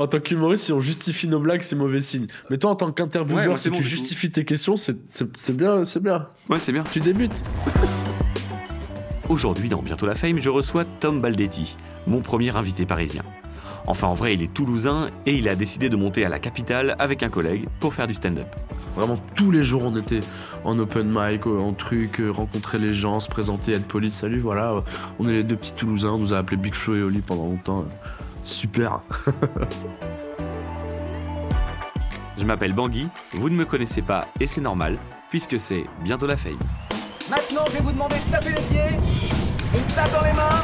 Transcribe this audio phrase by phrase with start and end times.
[0.00, 2.28] En tant qu'humoriste, si on justifie nos blagues, c'est mauvais signe.
[2.50, 6.28] Mais toi, en tant qu'intervieweur, si tu justifies tes questions, c'est bien, c'est bien.
[6.48, 6.84] Ouais, c'est bien.
[6.92, 7.42] Tu débutes.
[9.28, 11.76] Aujourd'hui, dans Bientôt la Fame, je reçois Tom Baldetti,
[12.06, 13.24] mon premier invité parisien.
[13.88, 16.94] Enfin, en vrai, il est toulousain et il a décidé de monter à la capitale
[16.98, 18.46] avec un collègue pour faire du stand-up.
[18.94, 20.20] Vraiment, tous les jours, on était
[20.64, 24.10] en open mic, euh, en truc, euh, rencontrer les gens, se présenter, être poli.
[24.10, 24.84] Salut, voilà,
[25.18, 27.46] on est les deux petits Toulousains, on nous a appelés Big Flo et Oli pendant
[27.46, 27.86] longtemps.
[28.48, 29.00] Super.
[32.38, 34.96] Je m'appelle Bangui, vous ne me connaissez pas et c'est normal,
[35.28, 36.56] puisque c'est Bientôt la Fame.
[37.28, 38.96] Maintenant, je vais vous demander de taper les pieds,
[39.74, 40.62] une tape dans les mains,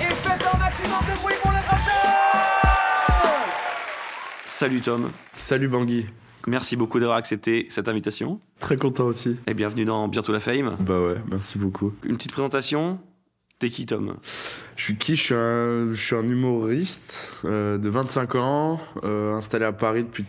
[0.00, 1.90] et faites un maximum de bruit pour le crachat
[4.44, 6.06] Salut Tom, Salut Bangui.
[6.48, 9.36] merci beaucoup d'avoir accepté cette invitation Très content aussi.
[9.46, 10.76] et bienvenue dans Bientôt la Fame.
[10.80, 11.92] Bah ouais, merci beaucoup.
[12.04, 12.98] Une petite présentation
[13.62, 14.16] T'es qui Tom?
[14.74, 15.14] Je suis qui?
[15.14, 20.02] Je suis, un, je suis un humoriste euh, de 25 ans, euh, installé à Paris
[20.02, 20.24] depuis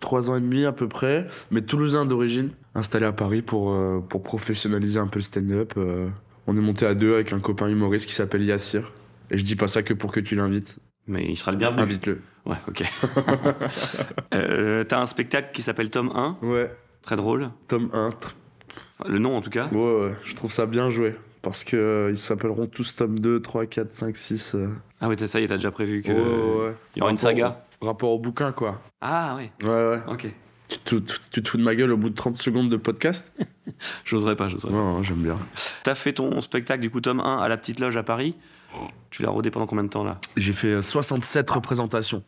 [0.00, 4.00] 3 ans et demi à peu près, mais toulousain d'origine, installé à Paris pour, euh,
[4.08, 5.74] pour professionnaliser un peu le stand-up.
[5.76, 6.08] euh.
[6.46, 8.94] on est monté à deux avec un copain humoriste qui s'appelle Yassir.
[9.30, 10.78] Et je dis pas ça que pour que tu l'invites.
[11.06, 11.82] Mais il sera le bienvenu.
[11.82, 12.22] Invite-le.
[12.46, 12.82] Ouais, ok.
[14.34, 16.70] Euh, T'as un spectacle qui s'appelle Tom 1, Ouais,
[17.02, 17.50] très drôle.
[17.68, 18.10] tome 1.
[19.06, 19.68] Le nom en tout cas?
[19.70, 21.14] Ouais, ouais, je trouve ça bien joué.
[21.42, 24.54] Parce que euh, ils s'appelleront tous tome 2, 3, 4, 5, 6.
[24.54, 24.68] euh.
[25.00, 26.12] Ah oui, t'as- ça y est, t'as déjà prévu que.
[26.12, 26.74] Ouais, ouais, ouais.
[26.96, 27.64] Il y aura une saga.
[27.80, 28.80] au- Rapport au bouquin, quoi.
[29.00, 30.00] Ah ouais, Ouais, ouais.
[30.06, 30.26] ok.
[30.68, 32.76] Tu te, tu- tu te fous de ma gueule au bout de 30 secondes de
[32.76, 33.34] podcast?
[34.04, 34.70] J'oserais pas, j'oserais.
[34.72, 35.34] Non, non, j'aime bien.
[35.82, 38.36] T'as fait ton spectacle du coup Tom 1 à la petite loge à Paris.
[39.10, 40.18] Tu l'as rodé pendant combien de temps là?
[40.36, 42.22] J'ai fait euh, 67 représentations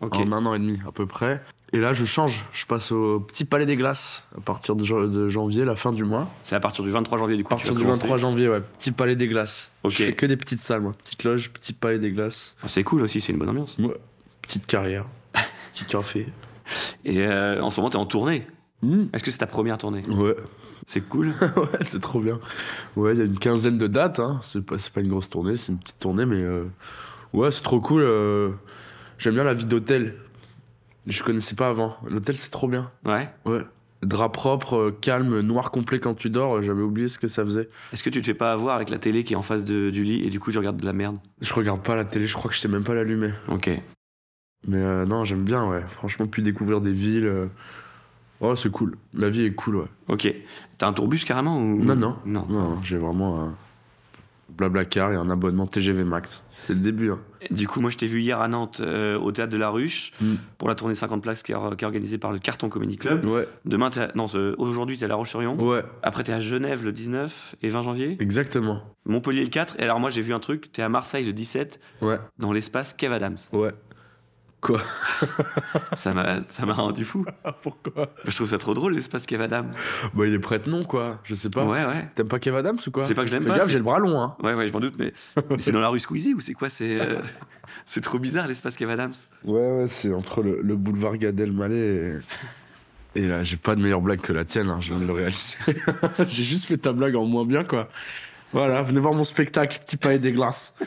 [0.00, 0.14] Ok.
[0.16, 1.42] en un an et demi à peu près.
[1.72, 2.46] Et là, je change.
[2.52, 5.92] Je passe au Petit Palais des Glaces à partir de, jan- de janvier, la fin
[5.92, 6.28] du mois.
[6.42, 7.48] C'est à partir du 23 janvier du À coup.
[7.50, 8.02] partir tu du vas commencer.
[8.02, 8.60] 23 janvier, ouais.
[8.78, 9.72] Petit Palais des Glaces.
[9.82, 9.90] Ok.
[9.92, 10.94] Je fais que des petites salles, moi.
[11.02, 12.54] Petite loge, Petit Palais des Glaces.
[12.62, 13.76] Ah, C'est cool aussi, c'est une bonne ambiance.
[13.78, 13.96] Ouais.
[14.42, 15.04] Petite carrière.
[15.74, 16.28] Petit café.
[17.04, 18.46] Et euh, en ce moment, t'es en tournée.
[18.82, 19.06] Mmh.
[19.12, 20.02] Est-ce que c'est ta première tournée?
[20.08, 20.36] Ouais.
[20.86, 21.28] C'est cool.
[21.56, 22.38] ouais, c'est trop bien.
[22.96, 24.20] Ouais, il y a une quinzaine de dates.
[24.20, 24.40] Hein.
[24.42, 26.64] C'est pas, c'est pas une grosse tournée, c'est une petite tournée, mais euh,
[27.34, 28.00] ouais, c'est trop cool.
[28.02, 28.50] euh.
[29.18, 30.14] J'aime bien la vie d'hôtel.
[31.06, 31.96] Je connaissais pas avant.
[32.08, 32.90] L'hôtel, c'est trop bien.
[33.04, 33.28] Ouais.
[33.44, 33.62] Ouais.
[34.02, 36.62] Drap propre, euh, calme, noir complet quand tu dors.
[36.62, 37.68] J'avais oublié ce que ça faisait.
[37.92, 39.90] Est-ce que tu te fais pas avoir avec la télé qui est en face de-
[39.90, 41.18] du lit et du coup tu regardes de la merde?
[41.40, 43.32] Je regarde pas la télé, je crois que je sais même pas l'allumer.
[43.48, 43.68] Ok.
[44.68, 45.82] Mais euh, non, j'aime bien, ouais.
[45.88, 47.26] Franchement, puis découvrir des villes.
[47.26, 47.46] euh,
[48.40, 48.96] Oh, c'est cool.
[49.14, 49.88] La vie est cool, ouais.
[50.06, 50.32] Ok.
[50.78, 51.82] T'as un tourbus carrément ou...
[51.84, 52.16] Non, non.
[52.24, 52.46] Non.
[52.48, 53.52] Non, j'ai vraiment
[54.58, 56.44] Blablacar et un abonnement TGV Max.
[56.64, 57.20] C'est le début, hein.
[57.52, 60.10] Du coup, moi je t'ai vu hier à Nantes euh, au théâtre de la Ruche
[60.20, 60.34] Mm.
[60.58, 63.24] pour la tournée 50 places qui est, qui est organisée par le Carton Comedy Club.
[63.24, 64.26] Ouais, Demain, t'es à- non,
[64.58, 65.56] aujourd'hui t'es à La Roche-sur-Yon.
[65.64, 68.16] ouais, Après, t'es à Genève le 19 et 20 janvier.
[68.20, 68.82] exactement.
[69.06, 69.76] Montpellier le 4.
[69.78, 70.72] Et alors, moi, j'ai vu un truc.
[70.72, 73.36] T'es à Marseille le 17 Ouais, dans l'espace Kev Adams.
[73.52, 73.70] ouais.
[74.60, 74.82] Quoi
[75.94, 77.24] Ça m'a, ça m'a rendu fou.
[77.62, 79.70] Pourquoi Je trouve ça trop drôle, l'espace Kev Adams.
[80.14, 81.20] Bah, il est prête non, quoi.
[81.24, 81.64] Je sais pas.
[81.64, 82.08] Ouais, ouais.
[82.14, 84.20] T'aimes pas Kev Adams ou quoi C'est pas que Fais pas, j'ai le bras long,
[84.20, 84.36] hein.
[84.42, 85.12] Ouais, ouais, je m'en doute, mais,
[85.50, 86.68] mais c'est dans la rue Squeezie ou c'est quoi?
[86.68, 87.20] C'est, euh,
[87.84, 89.14] c'est trop bizarre l'espace Kev Adams.
[89.44, 92.18] Ouais, ouais, c'est entre le, le boulevard Gad Elmaleh et.
[93.14, 95.12] Et là, j'ai pas de meilleure blague que la tienne, hein, je viens de le
[95.12, 95.56] réaliser.
[96.28, 97.88] j'ai juste fait ta blague en moins bien, quoi.
[98.52, 100.74] Voilà, venez voir mon spectacle, Petit Palais des Glaces.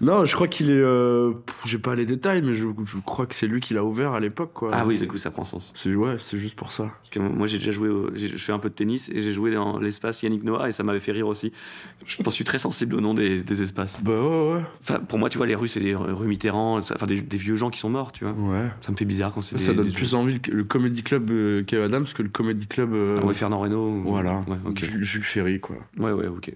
[0.00, 0.72] Non, je crois qu'il est.
[0.74, 1.32] euh,
[1.64, 4.20] J'ai pas les détails, mais je, je crois que c'est lui qui l'a ouvert à
[4.20, 4.70] l'époque, quoi.
[4.72, 5.72] Ah oui, du coup, ça prend sens.
[5.76, 6.84] C'est ouais, c'est juste pour ça.
[6.84, 9.30] Parce que moi, j'ai déjà joué, au- je fais un peu de tennis et j'ai
[9.30, 11.52] joué dans l'espace Yannick Noah et ça m'avait fait rire aussi.
[12.04, 14.02] Je pense suis très sensible au nom des, des espaces.
[14.02, 14.62] Bah ouais, ouais.
[14.80, 17.54] Enfin, pour moi, tu vois, les rues, c'est les rues Mitterrand, enfin des, des vieux
[17.56, 18.32] gens qui sont morts, tu vois.
[18.32, 18.70] Ouais.
[18.80, 21.04] Ça me fait bizarre quand c'est Ça des- donne des- plus envie le, le Comedy
[21.04, 22.92] Club euh, Kev Adams que le Comedy Club.
[22.94, 23.86] euh, Ah ouais, Fernand Reynaud.
[23.88, 24.42] ou- Voilà.
[24.48, 24.78] Ouais, ok.
[24.82, 25.76] Jules, Jules Ferry, quoi.
[25.98, 26.52] Ouais, ouais, ok.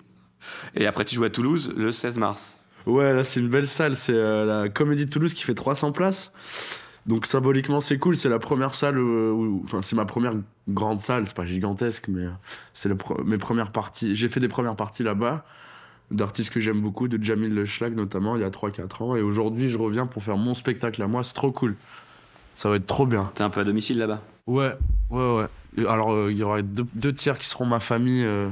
[0.75, 2.57] Et après, tu joues à Toulouse le 16 mars.
[2.87, 3.97] Ouais, là, c'est une belle salle.
[3.97, 6.33] C'est euh, la Comédie de Toulouse qui fait 300 places.
[7.07, 8.17] Donc, symboliquement, c'est cool.
[8.17, 9.63] C'est la première salle euh, où.
[9.65, 10.35] Enfin, c'est ma première
[10.69, 11.27] grande salle.
[11.27, 12.31] C'est pas gigantesque, mais euh,
[12.73, 14.15] c'est le pre- mes premières parties.
[14.17, 15.45] J'ai fait des premières parties là-bas.
[16.13, 19.17] D'artistes que j'aime beaucoup, de Jamil Le Schlag notamment, il y a 3-4 ans.
[19.17, 21.25] Et aujourd'hui, je reviens pour faire mon spectacle à moi.
[21.25, 21.75] C'est trop cool.
[22.55, 23.31] Ça va être trop bien.
[23.35, 24.23] T'es un peu à domicile là-bas?
[24.47, 24.73] Ouais,
[25.11, 25.37] ouais,
[25.77, 25.87] ouais.
[25.87, 28.49] Alors, euh, il y aura deux, deux tiers qui seront ma famille, euh,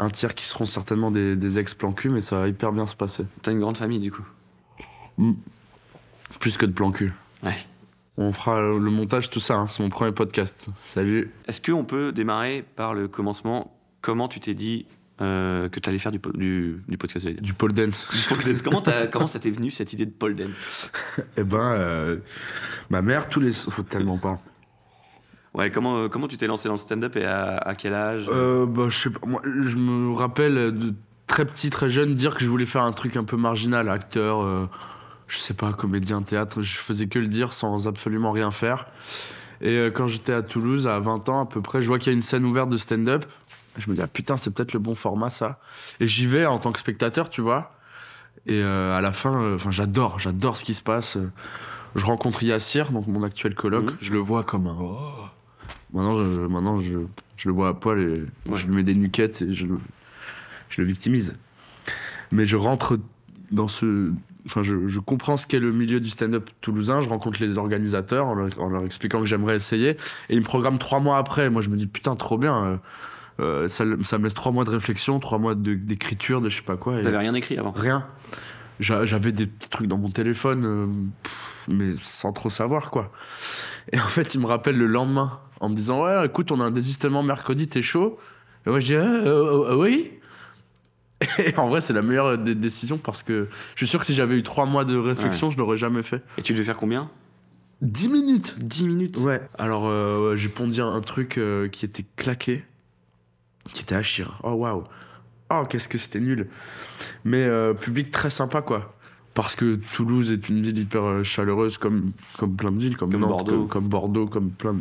[0.00, 2.96] un tiers qui seront certainement des, des ex-plan cul, mais ça va hyper bien se
[2.96, 3.24] passer.
[3.42, 4.24] T'as une grande famille, du coup.
[6.40, 7.12] Plus que de plan cul.
[7.42, 7.56] Ouais.
[8.16, 10.68] On fera le montage, tout ça, hein, c'est mon premier podcast.
[10.82, 11.30] Salut.
[11.46, 13.76] Est-ce qu'on peut démarrer par le commencement?
[14.00, 14.86] Comment tu t'es dit
[15.20, 17.28] euh, que t'allais faire du, po- du, du podcast.
[17.42, 18.08] Du pole dance.
[18.10, 18.62] Du pole dance.
[18.62, 18.82] Comment,
[19.12, 20.90] comment ça t'est venu cette idée de pole dance?
[21.36, 22.16] Eh ben, euh,
[22.88, 23.52] ma mère, tous les.
[23.52, 24.40] Faut tellement pas.
[25.54, 28.26] Ouais, comment, euh, comment tu t'es lancé dans le stand-up et à, à quel âge?
[28.28, 29.26] Euh, bah, je sais pas.
[29.26, 30.94] Moi, je me rappelle de
[31.26, 34.42] très petit, très jeune, dire que je voulais faire un truc un peu marginal, acteur.
[34.42, 34.68] euh,
[35.26, 38.86] je sais pas, comédien, théâtre, je faisais que le dire sans absolument rien faire.
[39.60, 42.12] Et euh, quand j'étais à Toulouse, à 20 ans à peu près, je vois qu'il
[42.12, 43.24] y a une scène ouverte de stand-up.
[43.78, 45.60] Je me dis, ah putain, c'est peut-être le bon format ça.
[46.00, 47.72] Et j'y vais en tant que spectateur, tu vois.
[48.46, 51.18] Et à la fin, enfin, j'adore, j'adore ce qui se passe.
[51.94, 53.96] Je rencontre Yassir, donc mon actuel coloc, Mhm.
[54.00, 54.76] je le vois comme un.
[54.80, 55.24] oh.
[55.92, 56.98] Maintenant, je, maintenant je,
[57.36, 58.56] je le vois à poil et Ouais.
[58.56, 59.78] je lui mets des nuquettes et je le,
[60.68, 61.36] je le victimise.
[62.32, 62.98] Mais je rentre
[63.50, 64.12] dans ce.
[64.46, 67.00] Enfin, je, je comprends ce qu'est le milieu du stand-up toulousain.
[67.00, 69.90] Je rencontre les organisateurs en leur, en leur expliquant que j'aimerais essayer.
[70.28, 71.50] Et ils me programment trois mois après.
[71.50, 72.64] Moi, je me dis, putain, trop bien.
[72.64, 72.76] euh,
[73.40, 76.62] euh, ça, ça me laisse trois mois de réflexion, trois mois d'écriture, de, je sais
[76.62, 77.02] pas quoi.
[77.02, 77.72] T'avais rien écrit avant?
[77.72, 78.06] Rien.
[78.80, 80.86] J'a- J'avais des petits trucs dans mon téléphone, euh,
[81.22, 83.12] pff, mais sans trop savoir, quoi.
[83.92, 86.64] Et en fait, il me rappelle le lendemain en me disant Ouais, écoute, on a
[86.64, 88.18] un désistement mercredi, t'es chaud
[88.66, 90.10] Et moi, je dis euh, euh, Oui
[91.38, 94.14] Et en vrai, c'est la meilleure des décisions parce que je suis sûr que si
[94.14, 96.22] j'avais eu trois mois de réflexion, je l'aurais jamais fait.
[96.38, 97.10] Et tu devais faire combien?
[97.82, 99.16] 10 minutes 10 minutes?
[99.18, 99.40] Ouais.
[99.58, 102.64] Alors, euh, j'ai pondu un truc euh, qui était claqué,
[103.72, 104.40] qui était Achir.
[104.42, 104.84] Oh waouh.
[105.52, 106.48] Oh, qu'est-ce que c'était nul.
[107.24, 108.94] Mais euh, public très sympa, quoi.
[109.34, 113.20] Parce que Toulouse est une ville hyper chaleureuse, comme, comme plein de villes, comme, Comme
[113.20, 113.52] Nantes, Bordeaux.
[113.52, 114.80] Comme, comme Bordeaux, comme plein de.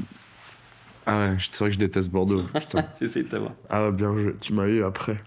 [1.12, 2.44] Ah ouais, c'est vrai que je déteste Bordeaux.
[3.02, 3.52] J'essaie de t'avoir.
[3.70, 4.36] Ah, bien joué.
[4.42, 5.22] Tu m'as eu après.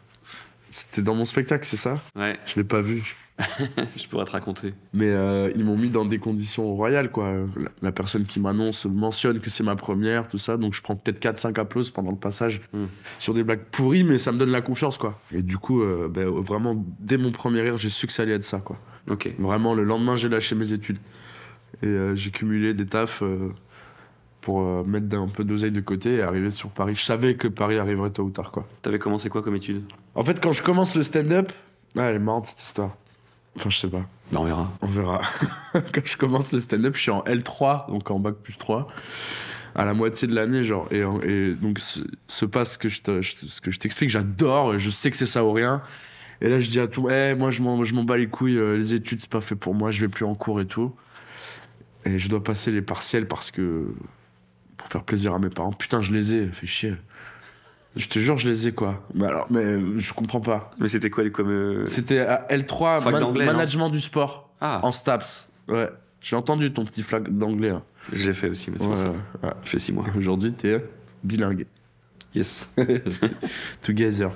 [0.70, 2.00] C'était dans mon spectacle, c'est ça?
[2.16, 3.02] Ouais, Je l'ai pas vu.
[3.96, 4.72] je pourrais te raconter.
[4.94, 7.32] Mais euh, ils m'ont mis dans des conditions royales, quoi.
[7.56, 10.56] La, la personne qui m'annonce mentionne que c'est ma première, tout ça.
[10.56, 12.84] Donc je prends peut-être 4-5 applauses pendant le passage Mm.
[13.18, 15.20] sur des blagues pourries, mais ça me donne la confiance, quoi.
[15.32, 18.34] Et du coup, euh, ben, vraiment, dès mon premier rire, j'ai su que ça allait
[18.34, 18.78] être ça, quoi.
[19.10, 19.28] Ok.
[19.38, 20.98] Vraiment, le lendemain, j'ai lâché mes études.
[21.82, 23.50] Et euh, j'ai cumulé des tafs euh,
[24.42, 26.94] pour euh, mettre un peu d'oseille de côté et arriver sur Paris.
[26.94, 28.68] Je savais que Paris arriverait tôt ou tard, quoi.
[28.82, 29.82] T'avais commencé quoi comme étude?
[30.14, 31.50] En fait, quand je commence le stand-up,
[31.96, 32.96] ah, elle est marrante cette histoire.
[33.56, 34.04] Enfin, je sais pas.
[34.30, 34.70] Bah, on verra.
[34.82, 35.22] On verra.
[35.72, 38.88] Quand je commence le stand-up, je suis en L3, donc en bac plus 3,
[39.74, 40.88] à la moitié de l'année, genre.
[40.90, 45.26] Et, et donc, se, se passe ce que je t'explique, j'adore, je sais que c'est
[45.26, 45.82] ça ou rien.
[46.42, 48.58] Et là, je dis à tout, eh, moi, je m'en je m'en bats les couilles,
[48.58, 50.92] euh, les études, c'est pas fait pour moi, je vais plus en cours et tout.
[52.04, 53.86] Et je dois passer les partiels parce que.
[54.82, 55.72] Pour faire plaisir à mes parents.
[55.72, 56.94] Putain, je les ai, fait chier.
[57.96, 59.02] Je te jure, je les ai, quoi.
[59.14, 60.70] Mais alors, mais euh, je comprends pas.
[60.78, 61.50] Mais c'était quoi les comme.
[61.50, 64.50] euh, C'était à L3, Fac man- management du sport.
[64.60, 65.50] Ah, En STAPS.
[65.68, 65.90] Ouais.
[66.20, 67.70] J'ai entendu ton petit flag d'anglais.
[67.70, 67.82] hein.
[68.12, 69.10] je l'ai fait aussi, mais c'est Ouais, ça.
[69.42, 69.50] ouais.
[69.64, 70.06] J'ai fait 6 mois.
[70.16, 70.82] Aujourd'hui, t'es
[71.22, 71.66] bilingue.
[72.34, 72.70] Yes.
[73.82, 74.30] Together.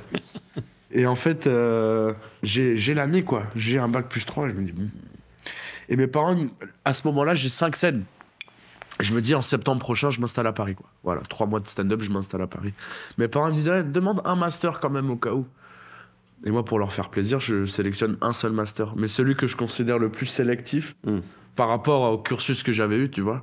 [0.90, 2.12] Et en fait, euh,
[2.42, 3.44] j'ai j'ai l'année, quoi.
[3.56, 4.48] J'ai un bac plus 3.
[4.48, 4.90] Et, je me dis, hmm.
[5.88, 6.36] et mes parents,
[6.84, 8.04] à ce moment-là, j'ai 5 scènes.
[9.00, 10.86] Je me dis, en septembre prochain, je m'installe à Paris, quoi.
[11.04, 12.72] Voilà, 3 mois de stand-up, je m'installe à Paris.
[13.18, 15.46] Mes parents me disaient, demande un master quand même au cas où.
[16.44, 18.94] Et moi, pour leur faire plaisir, je sélectionne un seul master.
[18.96, 21.20] Mais celui que je considère le plus sélectif Hmm.
[21.56, 23.42] par rapport au cursus que j'avais eu, tu vois.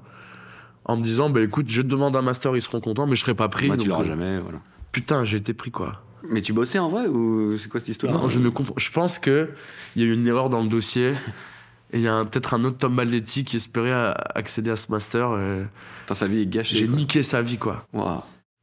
[0.86, 3.34] En me disant, bah écoute, je demande un master, ils seront contents, mais je serai
[3.36, 3.68] pas pris.
[3.70, 4.60] Bah, tu donc, l'auras euh, jamais, voilà.
[4.92, 6.02] Putain, j'ai été pris, quoi.
[6.30, 8.14] Mais tu bossais en vrai ou c'est quoi cette histoire?
[8.14, 8.76] Non, je ne comprends.
[8.78, 9.50] Je pense que
[9.96, 11.14] il y a eu une erreur dans le dossier.
[11.94, 15.38] Et il y a peut-être un autre Tom Baldetti qui espérait accéder à ce master.
[15.40, 15.64] et
[16.02, 16.76] Putain, sa vie est gâchée.
[16.76, 17.88] J'ai niqué sa vie, quoi.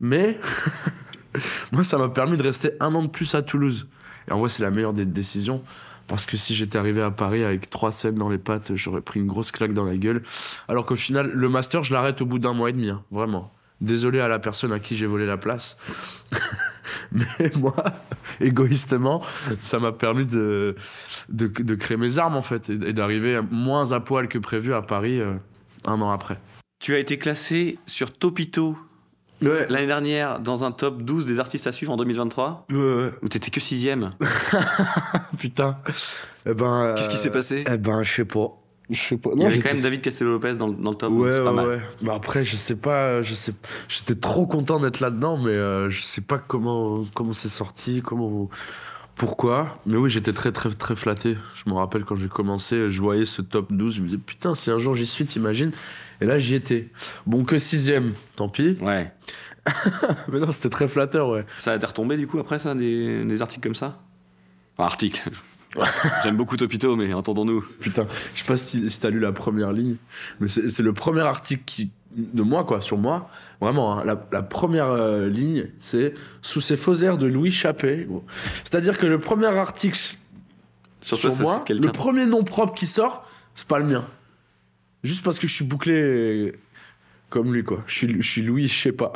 [0.00, 0.38] Mais
[1.72, 3.88] moi, ça m'a permis de rester un an de plus à Toulouse.
[4.28, 5.62] Et en vrai, c'est la meilleure des décisions.
[6.08, 9.20] Parce que si j'étais arrivé à Paris avec trois scènes dans les pattes, j'aurais pris
[9.20, 10.24] une grosse claque dans la gueule.
[10.66, 12.90] Alors qu'au final, le master, je l'arrête au bout d'un mois et demi.
[12.90, 13.52] hein, vraiment.
[13.80, 15.76] Désolé à la personne à qui j'ai volé la place.
[17.38, 17.74] Mais moi,
[18.40, 19.22] égoïstement,
[19.60, 20.76] ça m'a permis de,
[21.28, 22.70] de, de créer mes armes, en fait.
[22.70, 25.34] Et, d'arriver moins à poil que prévu à Paris euh,
[25.86, 26.38] un an après.
[26.80, 28.76] Tu as été classé sur Topito
[29.42, 29.64] Ouais.
[29.70, 33.10] l'année dernière dans un top 12 des artistes à suivre en 2023 Ouais, ouais.
[33.22, 34.12] où t'étais que sixième.
[35.38, 35.78] Putain.
[36.44, 36.94] Eh ben.
[36.94, 37.64] Qu'est-ce qui s'est passé?
[37.66, 38.48] Eh ben, je sais pas.
[38.90, 39.30] Je sais pas.
[39.36, 41.50] Il y avait quand même David Castello-Lopez dans, le- dans le top, Ouais, c'est pas
[41.50, 41.68] ouais, mal.
[41.68, 41.80] ouais.
[42.02, 43.22] Mais après, je sais pas.
[43.22, 43.52] Je sais.
[43.88, 48.48] J'étais trop content d'être là-dedans, mais euh, je sais pas comment comment c'est sorti, comment.
[49.16, 51.36] Pourquoi Mais oui, j'étais très très très flatté.
[51.54, 54.54] Je me rappelle quand j'ai commencé, je voyais ce top 12, je me disais putain,
[54.54, 55.72] si un jour j'y suis, t'imagines?
[56.22, 56.88] Et là, j'y étais.
[57.26, 58.76] Bon, que sixième, tant pis.
[58.80, 59.12] Ouais.
[60.32, 61.44] Mais non, c'était très flatteur, ouais.
[61.58, 64.00] Ça a été retombé du coup après ça, des, des articles comme ça?
[64.76, 65.30] Enfin, articles.
[66.24, 67.64] J'aime beaucoup Topito, mais entendons-nous.
[67.80, 69.96] Putain, je sais pas si, si t'as lu la première ligne,
[70.40, 73.30] mais c'est le premier article qui, de moi, quoi, sur moi.
[73.60, 78.08] Vraiment, hein, la, la première euh, ligne, c'est sous ces faux airs de Louis Chappé.
[78.64, 79.96] C'est-à-dire que le premier article
[81.00, 83.24] Sur, sur toi, moi, le premier nom propre qui sort,
[83.54, 84.04] c'est pas le mien.
[85.04, 86.52] Juste parce que je suis bouclé
[87.30, 87.82] comme lui, quoi.
[87.86, 89.12] Je suis, je suis Louis, je sais pas.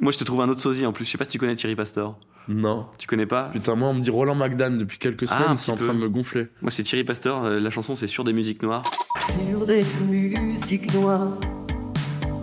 [0.00, 1.04] Moi, je te trouve un autre sosie en plus.
[1.04, 2.18] Je sais pas si tu connais Thierry Pastor.
[2.48, 2.86] Non.
[2.98, 5.56] Tu connais pas Putain, moi, on me dit Roland McDan depuis quelques Ah, semaines, un
[5.56, 6.48] c'est en train de me gonfler.
[6.62, 7.44] Moi, c'est Thierry Pastor.
[7.44, 8.90] euh, la chanson, c'est sur des musiques noires.
[9.50, 11.28] sur des musiques noires.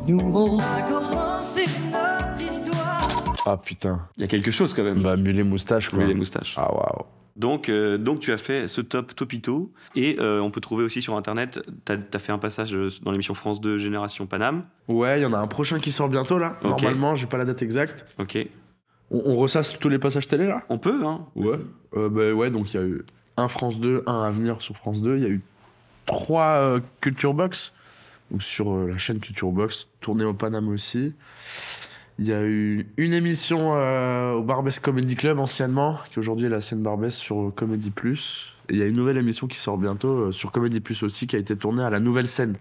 [0.08, 3.36] Nous, on a commencé notre histoire.
[3.48, 4.02] Ah putain.
[4.18, 5.02] Il y a quelque chose quand même.
[5.02, 6.00] Bah, mulet moustache, quoi.
[6.00, 6.56] Oui, les moustaches.
[6.58, 7.06] Ah, waouh.
[7.36, 11.02] Donc, euh, donc tu as fait ce top topito et euh, on peut trouver aussi
[11.02, 11.60] sur internet.
[11.84, 12.72] T'as as fait un passage
[13.02, 14.62] dans l'émission France 2 Génération Paname.
[14.88, 16.56] Ouais, il y en a un prochain qui sort bientôt, là.
[16.64, 18.06] Normalement, j'ai pas la date exacte.
[18.20, 18.38] Ok.
[19.12, 20.64] On, on ressasse tous les passages télé, là?
[20.70, 21.60] On peut, hein Ouais.
[21.96, 23.04] Euh, bah, ouais, donc il y a eu
[23.38, 25.18] un France 2, un à venir sur France 2.
[25.18, 25.42] Il y a eu
[26.06, 27.74] trois euh, Culture Box,
[28.32, 31.14] donc sur euh, la chaîne Culture Box, tournée au Paname aussi.
[32.18, 36.50] Il y a eu une émission euh, au Barbès Comedy Club anciennement, qui aujourd'hui est
[36.50, 38.54] la scène Barbès sur euh, Comédie Plus.
[38.70, 41.36] Et il y a une nouvelle émission qui sort bientôt sur Comédie Plus aussi, qui
[41.36, 42.56] a été tournée à la nouvelle scène.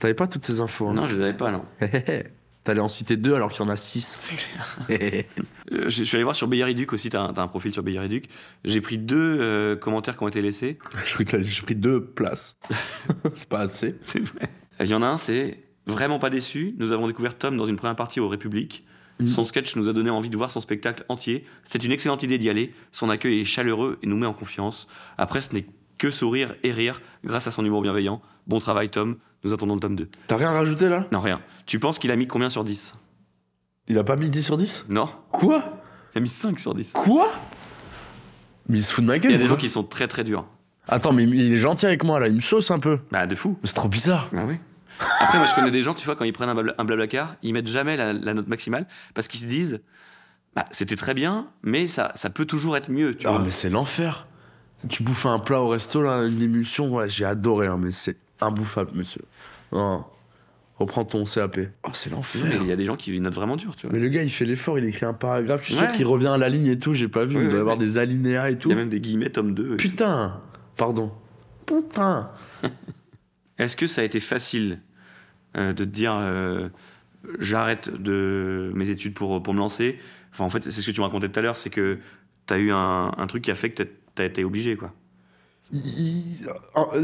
[0.00, 0.94] T'avais pas toutes ces infos hein?
[0.94, 1.64] Non, je les avais pas, non.
[2.64, 4.30] T'allais en citer deux alors qu'il y en a six.
[4.90, 8.28] Euh, je je suis allé voir sur Beyer-Duc aussi, t'as un, profil sur Beyer-Duc.
[8.64, 10.78] J'ai pris deux euh, commentaires qui ont été laissés.
[11.06, 12.58] J'ai pris deux places.
[13.34, 13.96] C'est pas assez.
[14.02, 14.50] C'est vrai.
[14.80, 16.74] Il y en a un, c'est Vraiment pas déçu.
[16.78, 18.84] Nous avons découvert Tom dans une première partie au République.
[19.18, 19.26] Mhm.
[19.26, 21.44] Son sketch nous a donné envie de voir son spectacle entier.
[21.64, 22.72] C'est une excellente idée d'y aller.
[22.92, 24.88] Son accueil est chaleureux et nous met en confiance.
[25.18, 25.66] Après, ce n'est
[25.98, 28.22] que sourire et rire grâce à son humour bienveillant.
[28.46, 29.16] Bon travail, Tom.
[29.44, 30.08] Nous attendons le tome 2.
[30.26, 31.06] T'as rien rajouté là?
[31.12, 31.40] Non, rien.
[31.66, 32.94] Tu penses qu'il a mis combien sur 10
[33.88, 35.64] Il a pas mis 10 sur 10 Non, Quoi?
[36.14, 36.92] Il a mis 5 sur 10.
[36.92, 37.32] Quoi?
[38.68, 39.32] Mais il se fout de ma gueule.
[39.32, 40.46] Il y a des gens qui sont très très durs.
[40.88, 42.98] Attends, mais il est gentil avec moi là, il me sauce un peu.
[43.10, 43.56] Bah, de fou.
[43.62, 44.28] Mais c'est trop bizarre.
[44.36, 44.56] Ah oui.
[45.20, 47.34] Après, moi, je connais des gens, tu vois, quand ils prennent un, blabla, un blablacar,
[47.42, 49.80] ils mettent jamais la, la note maximale parce qu'ils se disent,
[50.54, 53.40] bah, c'était très bien, mais ça, ça peut toujours être mieux, tu Ah, vois.
[53.40, 54.26] mais c'est l'enfer.
[54.88, 58.16] Tu bouffes un plat au resto là, une émulsion, ouais, j'ai adoré, hein, mais c'est
[58.42, 59.22] imbouffable, monsieur.
[59.72, 60.04] Non.
[60.78, 61.60] Reprends ton CAP.
[61.84, 62.42] Oh, c'est l'enfer.
[62.60, 63.94] Il y a des gens qui notent vraiment dur, tu vois.
[63.94, 65.62] Mais le gars, il fait l'effort, il écrit un paragraphe.
[65.62, 66.92] Je suis sûr qu'il revient à la ligne et tout.
[66.94, 67.42] J'ai pas vu.
[67.42, 68.68] Il doit y avoir des alinéas et tout.
[68.68, 69.76] Il y a même des guillemets, tome 2.
[69.76, 70.40] Putain
[70.76, 71.12] Pardon.
[71.66, 72.30] Putain
[73.58, 74.80] Est-ce que ça a été facile
[75.56, 76.68] euh, de te dire euh,
[77.38, 79.98] j'arrête de mes études pour, pour me lancer?
[80.32, 81.98] Enfin, en fait, c'est ce que tu me racontais tout à l'heure, c'est que
[82.46, 84.92] tu as eu un, un truc qui a fait que tu as été obligé, quoi.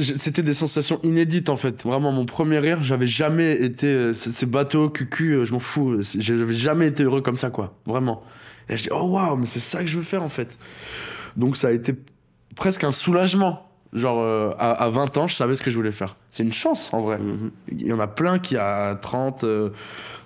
[0.01, 1.83] C'était des sensations inédites en fait.
[1.85, 3.87] Vraiment, mon premier rire, j'avais jamais été.
[3.87, 6.03] euh, Ces bateaux, cucu, euh, je m'en fous.
[6.03, 7.75] C'est- J'avais jamais été heureux comme ça, quoi.
[7.87, 8.23] Vraiment.
[8.69, 10.59] Et je dis, oh waouh, mais c'est ça que je veux faire en fait.
[11.37, 11.95] Donc ça a été
[12.57, 13.65] presque un soulagement.
[13.95, 16.17] Genre, euh, à, à 20 ans, je savais ce que je voulais faire.
[16.29, 17.17] C'est une chance en vrai.
[17.19, 17.51] Mhm.
[17.73, 19.71] Il y en a plein qui, à 30, euh,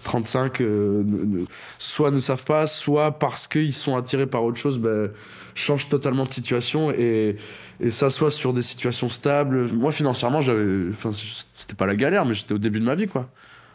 [0.03, 1.45] 35, euh, ne- ne-
[1.79, 5.11] soit ne savent pas, soit parce qu'ils sont attirés par autre chose, ben,
[5.55, 7.37] changent totalement de situation et,
[7.83, 9.71] et s'assoient sur des situations stables.
[9.73, 10.91] Moi, financièrement, j'avais.
[10.91, 13.29] Enfin, c'était pas la galère, mais j'étais au début de ma vie, quoi.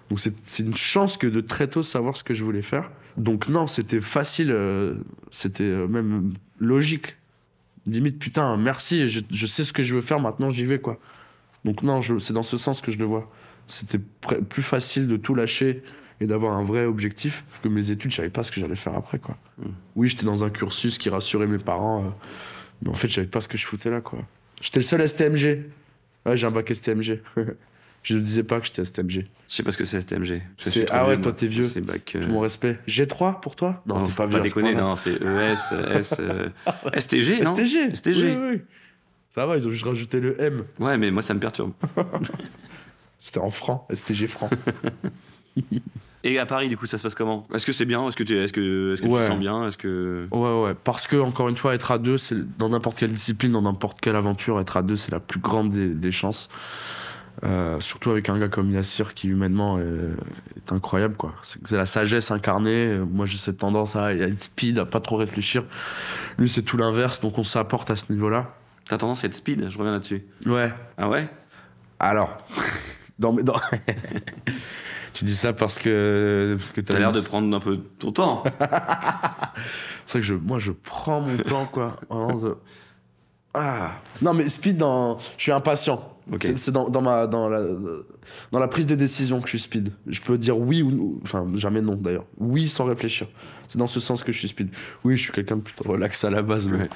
[0.09, 2.89] Donc, c'est une chance que de très tôt savoir ce que je voulais faire.
[3.17, 4.95] Donc, non, c'était facile, euh,
[5.31, 7.17] c'était euh, même logique.
[7.85, 10.97] Limite, putain, merci, je, je sais ce que je veux faire, maintenant j'y vais, quoi.
[11.65, 13.29] Donc, non, c'est dans ce sens que je le vois.
[13.67, 15.83] C'était plus facile de tout lâcher
[16.21, 18.95] et d'avoir un vrai objectif que mes études, je savais pas ce que j'allais faire
[18.95, 19.35] après, quoi.
[19.57, 19.65] Mm.
[19.97, 22.09] Oui, j'étais dans un cursus qui rassurait mes parents, euh,
[22.81, 24.19] mais en fait, je savais pas ce que je foutais là, quoi.
[24.61, 25.65] J'étais le seul STMG.
[26.25, 27.21] Ouais, j'ai un bac STMG.
[28.03, 29.27] je ne disais pas que j'étais STMG.
[29.47, 30.41] Je sais pas ce que c'est STMG.
[30.57, 31.63] C'est- ah ouais, vieux, toi, t'es vieux.
[31.67, 32.13] C'est bac.
[32.15, 32.79] euh, Tout mon respect.
[32.87, 33.81] G3 pour toi?
[33.85, 35.55] Non, t'es faut pas, vieux ce déconner, non, c'est ES,
[35.95, 36.49] S, euh,
[36.99, 37.95] STG, non STG.
[37.95, 38.35] STG.
[38.35, 38.61] Oui, oui.
[39.33, 40.63] Ça va, ils ont juste rajouté le M.
[40.79, 41.73] Ouais, mais moi ça me perturbe.
[43.19, 44.51] C'était en francs, STG francs.
[46.29, 47.47] Et à Paris, du coup, ça se passe comment?
[47.53, 48.05] Est-ce que c'est bien?
[48.07, 49.67] Est-ce que tu est-ce que, est-ce que tu te sens bien?
[49.67, 50.27] Est-ce que.
[50.31, 50.75] Ouais, ouais.
[50.83, 54.01] Parce que, encore une fois, être à deux, c'est dans n'importe quelle discipline, dans n'importe
[54.01, 56.49] quelle aventure, être à deux, c'est la plus grande des, des chances.
[57.43, 61.35] Euh, surtout avec un gars comme Yassir qui humainement est, est incroyable quoi.
[61.43, 62.97] C'est c'est la sagesse incarnée.
[62.97, 65.63] Moi j'ai cette tendance à, à être speed, à pas trop réfléchir.
[66.39, 68.55] Lui c'est tout l'inverse, donc on s'apporte à ce niveau-là.
[68.85, 70.25] T'as tendance à être speed Je reviens là-dessus.
[70.47, 70.73] Ouais.
[70.97, 71.29] Ah ouais?
[71.99, 72.35] Alors,
[73.19, 73.53] dans, mes- dans...
[75.17, 78.43] tu dis ça parce que parce que T'as l'air de prendre un peu ton temps.
[80.05, 81.97] C'est vrai que je, moi, je prends mon temps, quoi.
[82.09, 82.55] Vraiment, je-
[83.53, 83.91] Ah.
[84.21, 85.17] Non, mais speed, dans...
[85.37, 86.13] je suis impatient.
[86.55, 87.61] C'est- dans, dans, ma, dans, la,
[88.51, 89.89] dans la prise de décision que je suis speed.
[90.05, 91.13] Je peux dire oui ou non.
[91.23, 92.25] Enfin, jamais non, d'ailleurs.
[92.37, 93.27] Oui sans réfléchir.
[93.67, 94.69] C'est dans ce sens que je suis speed.
[95.03, 96.87] Oui, je suis quelqu'un de plutôt relax à la base, mais.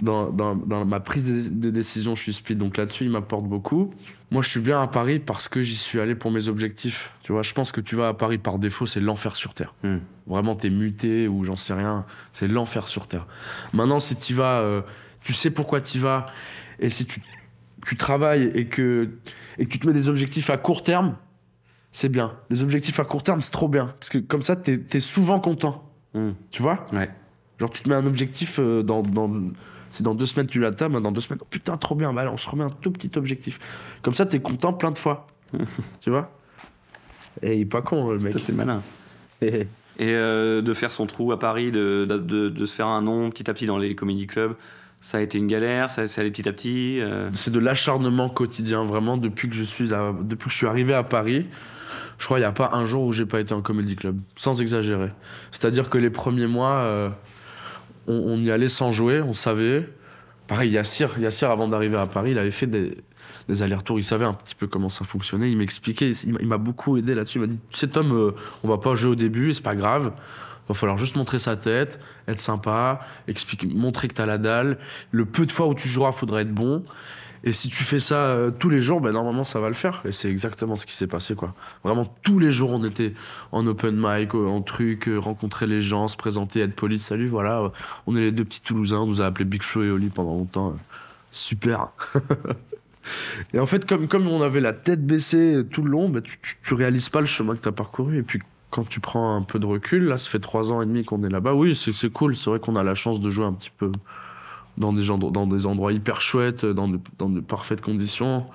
[0.00, 2.58] Dans, dans, dans ma prise de, de décision, je suis speed.
[2.58, 3.92] Donc là-dessus, il m'apporte beaucoup.
[4.30, 7.14] Moi, je suis bien à Paris parce que j'y suis allé pour mes objectifs.
[7.22, 9.74] Tu vois, je pense que tu vas à Paris par défaut, c'est l'enfer sur Terre.
[9.82, 9.98] Hmm.
[10.26, 12.04] Vraiment, t'es muté ou j'en sais rien.
[12.32, 13.26] C'est l'enfer sur Terre.
[13.72, 14.82] Maintenant, si t'y vas, euh,
[15.22, 16.26] tu sais pourquoi t'y vas.
[16.78, 17.22] Et si tu,
[17.86, 19.10] tu travailles et que,
[19.58, 21.16] et que tu te mets des objectifs à court terme,
[21.92, 22.36] c'est bien.
[22.50, 23.86] Les objectifs à court terme, c'est trop bien.
[23.86, 25.90] Parce que comme ça, t'es es souvent content.
[26.12, 26.32] Hmm.
[26.50, 26.84] Tu vois?
[26.92, 27.08] Ouais.
[27.58, 29.02] Genre, tu te mets un objectif euh, dans.
[29.02, 29.30] dans
[29.90, 32.22] si dans deux semaines tu l'atteins, bah, dans deux semaines, oh putain, trop bien, bah,
[32.22, 33.58] allez, on se remet un tout petit objectif.
[34.02, 35.26] Comme ça, t'es content plein de fois.
[36.00, 36.30] tu vois?
[37.42, 38.32] Et il est pas con, le mec.
[38.32, 38.80] Ça, c'est malin.
[39.42, 39.66] Et
[40.00, 43.30] euh, de faire son trou à Paris, de, de, de- de se faire un nom
[43.30, 44.54] petit à petit dans les comédie clubs,
[45.00, 47.00] ça a été une galère, ça, ça allait petit à petit.
[47.00, 50.66] euh, C'est de l'acharnement quotidien, vraiment, depuis que je suis, à- depuis que je suis
[50.66, 51.46] arrivé à Paris.
[52.18, 54.18] Je crois qu'il n'y a pas un jour où j'ai pas été en comédie club,
[54.36, 55.10] sans exagérer.
[55.50, 57.08] C'est-à-dire que les premiers mois, euh,
[58.06, 59.88] on, on y allait sans jouer, on savait.
[60.46, 62.96] Pareil, Yassir, Yassir avant d'arriver à Paris, il avait fait des,
[63.48, 66.96] des allers-retours, il savait un petit peu comment ça fonctionnait, il m'expliquait, il m'a- beaucoup
[66.96, 67.38] aidé là-dessus.
[67.38, 68.30] Il m'a dit sais, Tom, euh,
[68.62, 70.12] on va pas jouer au début, c'est pas grave.
[70.68, 74.78] Va falloir juste montrer sa tête, être sympa, expliquer, montrer que t'as la dalle.
[75.12, 76.82] Le peu de fois où tu joueras, faudra être bon.
[77.46, 80.02] Et si tu fais ça euh, tous les jours, ben normalement ça va le faire.
[80.04, 81.54] Et c'est exactement ce qui s'est passé, quoi.
[81.84, 83.14] Vraiment tous les jours, on était
[83.52, 86.98] en open mic, euh, en truc, euh, rencontrer les gens, se présenter, être poli.
[86.98, 87.70] Salut, voilà,
[88.08, 88.98] on est les deux petits Toulousains.
[88.98, 90.76] On nous a appelés Big Flo et Oli pendant longtemps.
[91.30, 91.90] Super.
[93.54, 96.40] et en fait, comme, comme on avait la tête baissée tout le long, ben, tu,
[96.42, 98.18] tu, tu réalises pas le chemin que t'as parcouru.
[98.18, 100.86] Et puis quand tu prends un peu de recul, là, ça fait trois ans et
[100.86, 101.54] demi qu'on est là-bas.
[101.54, 102.36] Oui, c'est cool.
[102.36, 103.92] C'est vrai qu'on a la chance de jouer un petit peu
[104.78, 108.46] dans des, gens, dans des endroits hyper chouettes, dans de, dans de parfaites conditions.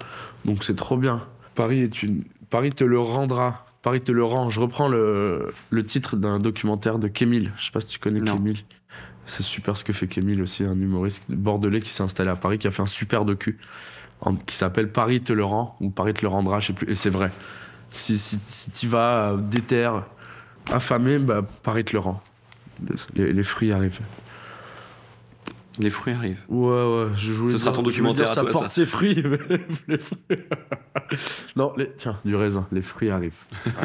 [0.45, 1.23] Donc c'est trop bien.
[1.55, 2.23] Paris, est une...
[2.49, 3.65] Paris te le rendra.
[3.81, 4.49] Paris te le rend.
[4.49, 7.51] Je reprends le, le titre d'un documentaire de Kémil.
[7.57, 8.33] Je sais pas si tu connais Non.
[8.33, 8.57] Kémil.
[9.25, 12.57] C'est super ce que fait Kémil aussi, un humoriste bordelais qui s'est installé à Paris,
[12.59, 13.59] qui a fait un super docu
[14.21, 16.89] en- qui s'appelle Paris te le rend ou Paris te le rendra, je sais plus.
[16.91, 17.31] Et c'est vrai.
[17.91, 19.89] Si, si, si tu vas euh, déter,
[20.71, 22.19] affamé, bah, Paris te le rend.
[23.15, 23.99] Les, les fruits arrivent.
[25.79, 26.43] Les fruits arrivent.
[26.49, 28.69] Ouais, ouais, je voulais Ce sera ton documentaire dire, à ça toi, porte ça.
[28.71, 29.37] ses fruits, mais
[29.87, 30.19] les fruits.
[31.55, 33.43] non, les- tiens, du raisin, les fruits arrivent.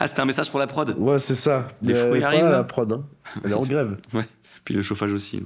[0.00, 0.94] Ah, c'était un message pour la prod?
[0.98, 1.68] Ouais, c'est ça.
[1.82, 2.64] Les fruits pas arrivent, la là?
[2.64, 3.04] prod, hein.
[3.44, 3.96] Elle est en grève.
[4.14, 4.26] Ouais.
[4.64, 5.42] Puis le chauffage aussi.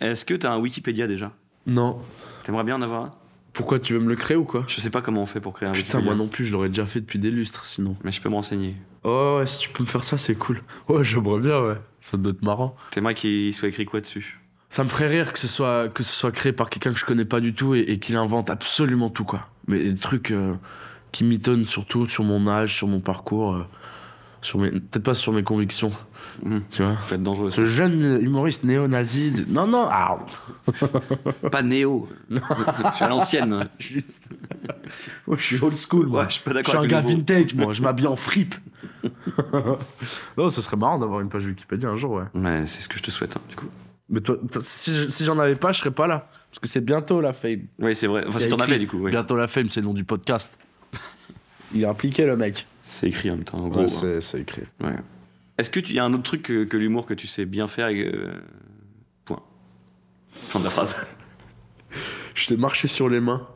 [0.00, 1.32] Est-ce que t'as un Wikipédia déjà?
[1.66, 2.00] Non.
[2.44, 3.14] T'aimerais bien en avoir un?
[3.52, 4.64] Pourquoi tu veux me le créer ou quoi?
[4.66, 6.04] Je sais pas comment on fait pour créer un Putain, Wikipédia.
[6.04, 7.96] moi non plus, je l'aurais déjà fait depuis des lustres sinon.
[8.04, 8.76] Mais je peux me renseigner.
[9.04, 10.62] Oh, ouais, si tu peux me faire ça, c'est cool.
[10.88, 11.76] Ouais, j'aimerais bien, ouais.
[12.00, 12.76] Ça doit être marrant.
[12.90, 14.40] T'aimerais qu'il soit écrit quoi dessus?
[14.70, 17.04] Ça me ferait rire que ce soit, que ce soit créé par quelqu'un que je
[17.04, 19.48] connais pas du tout et, et qu'il invente absolument tout, quoi.
[19.66, 20.54] Mais des trucs euh,
[21.12, 23.64] qui mitonnent surtout sur mon âge, sur mon parcours, euh,
[24.42, 25.90] sur mes, peut-être pas sur mes convictions,
[26.44, 26.62] Mhm.
[26.70, 26.92] tu vois?
[26.94, 27.50] Ça peut être dangereux.
[27.50, 29.32] Ce jeune humoriste néo-nazi.
[29.32, 30.18] de- Non, non, ah,
[31.50, 32.08] Pas néo.
[32.30, 32.36] je
[32.94, 33.68] suis à l'ancienne.
[33.80, 34.28] juste.
[35.26, 36.20] Moi, je suis old school, moi.
[36.20, 37.16] Ouais, je suis pas Je d'accord suis un gars nouveau.
[37.16, 37.72] vintage, moi.
[37.72, 38.54] Je m'habille en fripe.
[40.38, 42.24] non, ce serait marrant d'avoir une page Wikipédia un jour, ouais.
[42.40, 43.66] Ouais, c'est ce que je te souhaite, hein, du coup.
[44.10, 46.28] Mais toi, toi, si, je- si j'en avais pas, je serais pas là.
[46.50, 47.62] Parce que c'est bientôt la fame.
[47.78, 48.24] Oui, c'est vrai.
[48.26, 49.10] Enfin, si t'en avais, du coup, ouais.
[49.12, 50.58] Bientôt la fame, c'est le nom du podcast.
[51.74, 52.66] Il est impliqué, le mec.
[52.82, 53.80] C'est écrit en même temps, en gros.
[53.82, 54.18] Ouais, hein.
[54.20, 54.62] c'est écrit.
[54.82, 54.96] Ouais.
[55.58, 57.68] Est-ce que tu y a un autre truc que, que l'humour que tu sais bien
[57.68, 58.30] faire et que-
[59.24, 59.42] Point.
[60.32, 60.96] Fin de la phrase.
[62.34, 63.46] Je sais marcher sur les mains.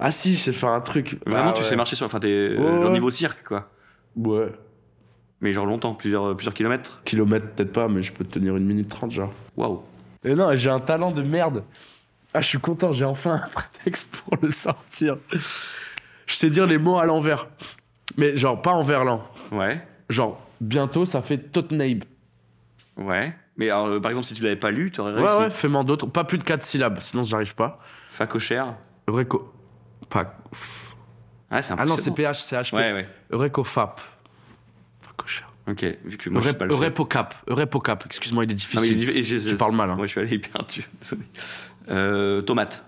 [0.00, 1.18] Ah si, je sais faire un truc.
[1.26, 1.68] Vraiment, Ah, tu ouais.
[1.68, 2.06] sais marcher sur.
[2.06, 2.92] Enfin, t'es Ouais, euh, au ouais.
[2.92, 3.70] niveau cirque, quoi.
[4.16, 4.50] Ouais.
[5.40, 7.02] Mais genre longtemps, plusieurs, plusieurs kilomètres.
[7.04, 9.32] Kilomètres, peut-être pas, mais je peux tenir une minute trente, genre.
[9.56, 9.82] Waouh.
[10.24, 11.64] Et non, j'ai un talent de merde.
[12.34, 15.16] Ah, je suis content, j'ai enfin un prétexte pour le sortir.
[15.30, 17.46] Je sais dire les mots à l'envers.
[18.16, 19.22] Mais genre, pas en verlan.
[19.50, 19.86] Ouais.
[20.08, 22.00] Genre, bientôt, ça fait Tottenham.
[22.96, 23.34] Ouais.
[23.56, 25.34] Mais alors, euh, par exemple, si tu l'avais pas lu, t'aurais réussi.
[25.34, 26.06] Ouais, ouais, fais-moi d'autres.
[26.06, 27.78] Pas plus de 4 syllabes, sinon j'arrive pas.
[28.08, 28.74] Facochère.
[29.08, 29.52] Eureco.
[30.08, 30.38] Pas.
[31.50, 32.74] Ah, c'est Ah non, c'est PH, c'est HP.
[32.74, 33.08] Ouais, ouais.
[33.30, 34.00] Eurecofap.
[35.02, 35.51] Facochère.
[35.68, 36.72] Ok, vu que moi je sais pas le.
[36.72, 37.34] Eurepocap.
[37.48, 38.04] Eurepocap.
[38.06, 38.80] Excuse-moi, il est difficile.
[38.80, 39.96] mais il est Tu parles mal, hein.
[39.96, 40.82] Moi, je suis allé hyper dur.
[41.00, 41.22] Désolé.
[41.90, 42.84] Euh, tomate.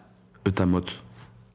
[0.46, 1.00] Eutamote.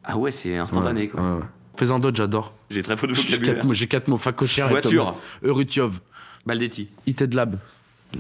[0.04, 1.22] Ah ouais, c'est instantané, Ouais, quoi.
[1.22, 2.00] ouais, ouais.
[2.00, 2.54] D'autres, j'adore.
[2.70, 3.66] J'ai très peu de vocabulaire.
[3.66, 4.18] mots, j'ai quatre mots.
[4.18, 5.16] Facochère et Voiture.
[5.44, 6.00] Eurutiov.
[6.46, 6.90] Baldetti.
[7.06, 7.46] Ited Non,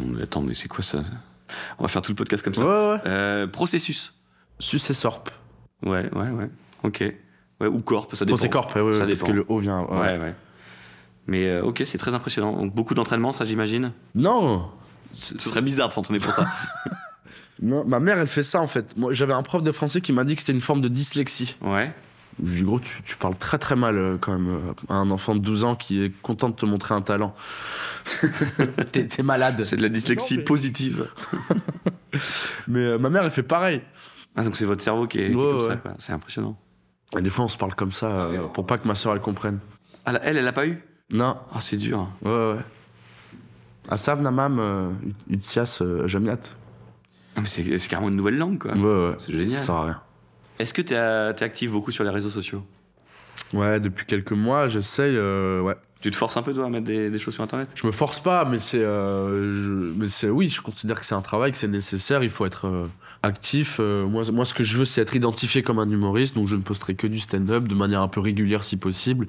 [0.05, 1.03] mais attends, mais c'est quoi ça?
[1.77, 2.63] On va faire tout le podcast comme ça.
[2.65, 3.01] Ouais, ouais.
[3.07, 4.13] Euh, processus.
[4.59, 5.29] Sucessorp.
[5.85, 6.49] Ouais, ouais, ouais.
[6.83, 7.03] Ok.
[7.61, 8.37] Ouais, ou corp, ça Bon, dépend.
[8.37, 9.27] c'est corp, ouais, ouais, Ça parce dépend.
[9.27, 9.81] que le O vient.
[9.83, 10.35] Ouais, ouais.
[11.29, 12.53] Mais euh, ok, c'est très impressionnant.
[12.53, 13.91] Donc beaucoup d'entraînement, ça j'imagine.
[14.15, 14.69] Non
[15.13, 16.45] Ce serait bizarre de s'entraîner pour ça.
[17.61, 18.95] Non, ma mère, elle fait ça en fait.
[18.95, 21.57] Moi, j'avais un prof de français qui m'a dit que c'était une forme de dyslexie.
[21.61, 21.93] ouais.
[22.41, 24.73] Je lui ai dit, gros, tu, tu parles très très mal euh, quand même euh,
[24.87, 27.35] à un enfant de 12 ans qui est content de te montrer un talent.
[28.93, 29.61] t'es, t'es malade.
[29.65, 31.07] C'est de la dyslexie Non, mais- positive.
[32.69, 33.81] Mais euh, ma mère, elle fait pareil.
[34.37, 35.93] Ah, donc c'est votre cerveau qui est, qui est Ouais, comme ça, quoi.
[35.99, 36.57] C'est impressionnant.
[37.17, 39.21] Et des fois, on se parle comme ça euh, pour pas que ma soeur elle
[39.21, 39.59] comprenne.
[40.05, 40.81] Ah, elle, elle a pas eu?
[41.11, 42.09] Non, Ah, c'est dur.
[42.23, 42.59] ouais, ouais.
[43.89, 44.91] Asav Namam, euh,
[45.29, 46.37] Utsias, euh, Jamiat.
[47.35, 48.73] Ah, c'est carrément une nouvelle langue, quoi.
[48.73, 49.15] Ouais, ouais.
[49.19, 49.51] C'est génial.
[49.51, 50.01] Ça sert à rien.
[50.59, 52.63] Est-ce que t'es euh, t'es actif beaucoup sur les réseaux sociaux?
[53.53, 55.15] Ouais, depuis quelques mois, j'essaye.
[55.15, 55.75] euh, ouais.
[56.01, 57.69] Tu te forces un peu, toi, à mettre des, des choses sur Internet?
[57.75, 61.21] Je me force pas, mais c'est, euh, mais c'est, oui, je considère que c'est un
[61.21, 62.21] travail, que c'est nécessaire.
[62.23, 62.87] Il faut être euh,
[63.23, 63.77] actif.
[63.79, 66.35] Euh, moi, moi, ce que je veux, c'est être identifié comme un humoriste.
[66.35, 69.27] Donc, je ne posterai que du stand-up de manière un peu régulière, si possible,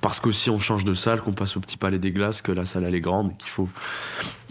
[0.00, 2.64] parce qu'aussi on change de salle, qu'on passe au petit palais des glaces, que la
[2.64, 3.68] salle elle est grande et qu'il faut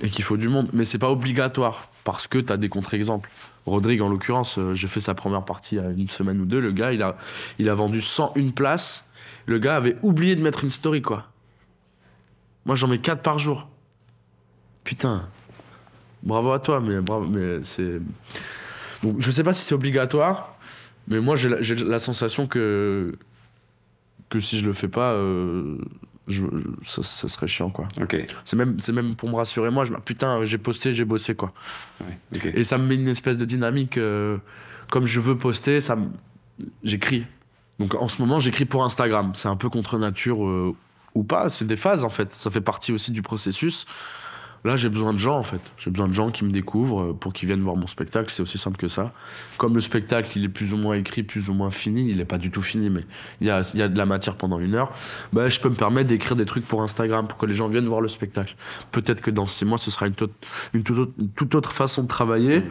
[0.02, 0.70] et qu'il faut du monde.
[0.74, 3.30] Mais c'est pas obligatoire parce que t'as des contre-exemples.
[3.66, 6.46] Rodrigue, en l'occurrence, euh, j'ai fait sa première partie il y a une semaine ou
[6.46, 6.60] deux.
[6.60, 7.18] Le gars, il a,
[7.58, 9.06] il a vendu 101 places.
[9.48, 11.26] Le gars avait oublié de mettre une story, quoi.
[12.66, 13.68] Moi, j'en mets 4 par jour.
[14.84, 15.28] Putain.
[16.24, 18.00] Bravo à toi, mais, bravo, mais c'est.
[19.06, 20.56] Donc, je sais pas si c'est obligatoire,
[21.08, 23.16] mais moi, j'ai la, sensation que.
[24.30, 25.78] que si je le fais pas, euh,
[26.28, 27.88] je, je- ça, ça serait chiant, quoi.
[28.02, 28.18] Ok.
[28.44, 31.36] C'est même, c'est même pour me rassurer, moi, je me putain, j'ai posté, j'ai bossé,
[31.36, 31.54] quoi.
[32.02, 32.52] Ouais.
[32.56, 33.98] Et ça me met une espèce de dynamique.
[33.98, 34.38] euh,
[34.90, 36.10] comme je veux poster, ça me-
[36.84, 37.26] j'écris.
[37.80, 39.32] Donc en ce moment, j'écris pour Instagram.
[39.36, 40.74] C'est un peu contre nature euh,
[41.14, 41.50] ou pas.
[41.50, 42.32] C'est des phases en fait.
[42.32, 43.86] Ça fait partie aussi du processus.
[44.66, 45.62] Là, j'ai besoin de gens en fait.
[45.78, 48.32] J'ai besoin de gens qui me découvrent euh, pour qu'ils viennent voir mon spectacle.
[48.32, 49.14] C'est aussi simple que ça.
[49.58, 52.10] Comme le spectacle, il est plus ou moins écrit, plus ou moins fini.
[52.10, 53.06] Il n'est pas du tout fini, mais
[53.42, 54.92] il y a, y a de la matière pendant une heure.
[55.32, 57.88] Bah, je peux me permettre d'écrire des trucs pour Instagram pour que les gens viennent
[57.88, 58.56] voir le spectacle.
[58.92, 60.34] Peut-être que dans six mois, ce sera une, toute-
[60.74, 62.64] une toute autre, une toute autre façon de travailler.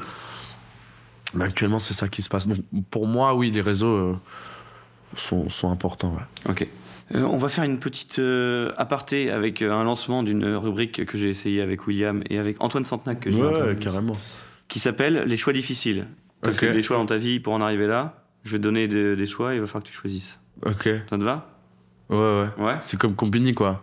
[1.34, 2.46] Mais actuellement, c'est ça qui se passe.
[2.48, 2.58] Donc,
[2.90, 4.16] pour moi, oui, les réseaux euh,
[5.16, 6.14] sont, sont importants.
[6.14, 6.50] ouais.
[6.50, 6.66] Ok.
[7.14, 11.16] Euh, on va faire une petite euh, aparté avec euh, un lancement d'une rubrique que
[11.16, 14.14] j'ai essayé avec William et avec Antoine Santenac que j'ai Ouais, carrément.
[14.68, 16.06] qui s'appelle Les choix difficiles.
[16.42, 16.58] Tu as Ok.
[16.58, 18.24] fait des choix dans ta vie pour en arriver là.
[18.42, 20.40] Je vais te donner des, des choix et il va falloir que tu choisisses.
[20.66, 20.88] Ok.
[21.08, 21.48] Ça te va?
[22.10, 22.48] Ouais, ouais.
[22.64, 23.82] Ouais C'est comme Combini, quoi.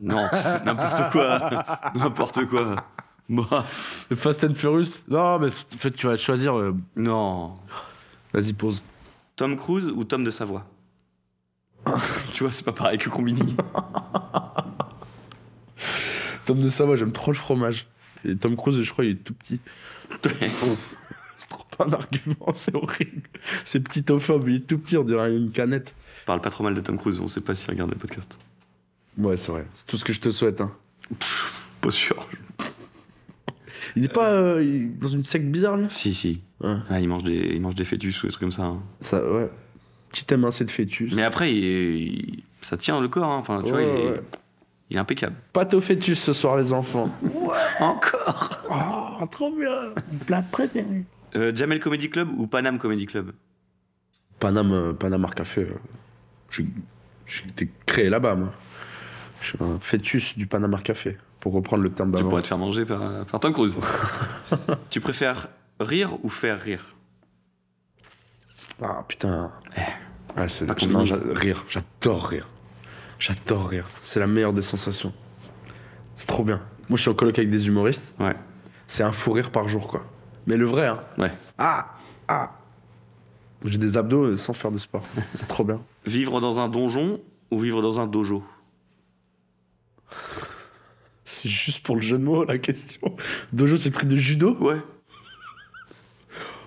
[0.00, 0.26] Non,
[0.64, 1.64] n'importe quoi.
[1.96, 2.76] n'importe quoi.
[3.28, 5.02] Le Fast and Furious?
[5.08, 6.54] Non, mais en fait, tu vas choisir.
[6.96, 7.52] non.
[8.32, 8.82] Vas-y, pose.
[9.36, 10.64] Tom Cruise ou Tom de Savoie?
[12.32, 13.56] Tu vois, c'est pas pareil que Combini.
[16.46, 17.86] Tom de Savoie, j'aime trop le fromage.
[18.24, 19.60] Et Tom Cruise, je crois, il est tout petit.
[21.36, 23.22] c'est trop un argument, c'est horrible.
[23.64, 25.94] C'est petitophobe, il est tout petit, on dirait une canette.
[26.26, 28.38] Parle pas trop mal de Tom Cruise, on sait pas s'il regarde le podcast.
[29.18, 29.66] Ouais, c'est vrai.
[29.74, 30.60] C'est tout ce que je te souhaite.
[30.60, 30.72] Hein.
[31.80, 32.16] Pas sûr.
[33.96, 35.86] Il est pas euh, il est dans une secte bizarre, lui?
[35.88, 36.42] Si, si.
[36.60, 36.76] Ouais.
[36.88, 38.62] Ah, il mange des, il mange des fœtus ou des trucs comme ça.
[38.64, 38.82] hein.
[39.00, 39.50] Ça, ouais.
[40.10, 41.12] Petit émincé de fœtus.
[41.14, 43.30] Mais après, il est- il- ça tient le corps.
[43.30, 43.36] hein.
[43.38, 44.22] Enfin, tu Ouais, vois, il est, ouais.
[44.90, 45.36] il est impeccable.
[45.52, 47.10] Pâte au fœtus ce soir, les enfants.
[47.80, 48.60] Encore
[49.20, 49.92] Oh, trop bien.
[50.26, 51.04] Plat préféré.
[51.36, 53.32] euh, Jamel Comedy Club ou Panam Comedy Club?
[54.40, 55.62] Paname, euh, Paname Art Café.
[55.62, 55.74] euh,
[56.50, 56.66] J'ai
[57.26, 58.52] j'ai été créé là-bas, moi.
[59.40, 62.28] Je suis un fœtus du Paname Art Café, pour reprendre le terme Tu d'avant.
[62.30, 63.76] pourrais te faire manger par, par Tom Cruise.
[64.90, 66.94] tu préfères rire ou faire rire?
[68.80, 69.50] Ah putain.
[70.36, 71.64] Ah, c'est non, rire.
[71.68, 72.48] J'adore rire.
[73.18, 73.88] J'adore rire.
[74.02, 75.12] C'est la meilleure des sensations.
[76.14, 76.60] C'est trop bien.
[76.88, 78.14] Moi, je suis en coloc avec des humoristes.
[78.18, 78.36] Ouais.
[78.86, 80.04] C'est un fou rire par jour, quoi.
[80.46, 81.00] Mais le vrai, hein.
[81.18, 81.32] Ouais.
[81.58, 81.94] Ah
[82.28, 82.52] Ah
[83.64, 85.04] J'ai des abdos sans faire de sport.
[85.34, 85.80] C'est trop bien.
[86.06, 88.42] Vivre dans un donjon ou vivre dans un dojo?
[91.24, 93.14] C'est juste pour le jeu de mots, la question.
[93.52, 94.56] Dojo, c'est le truc de judo?
[94.60, 94.80] Ouais.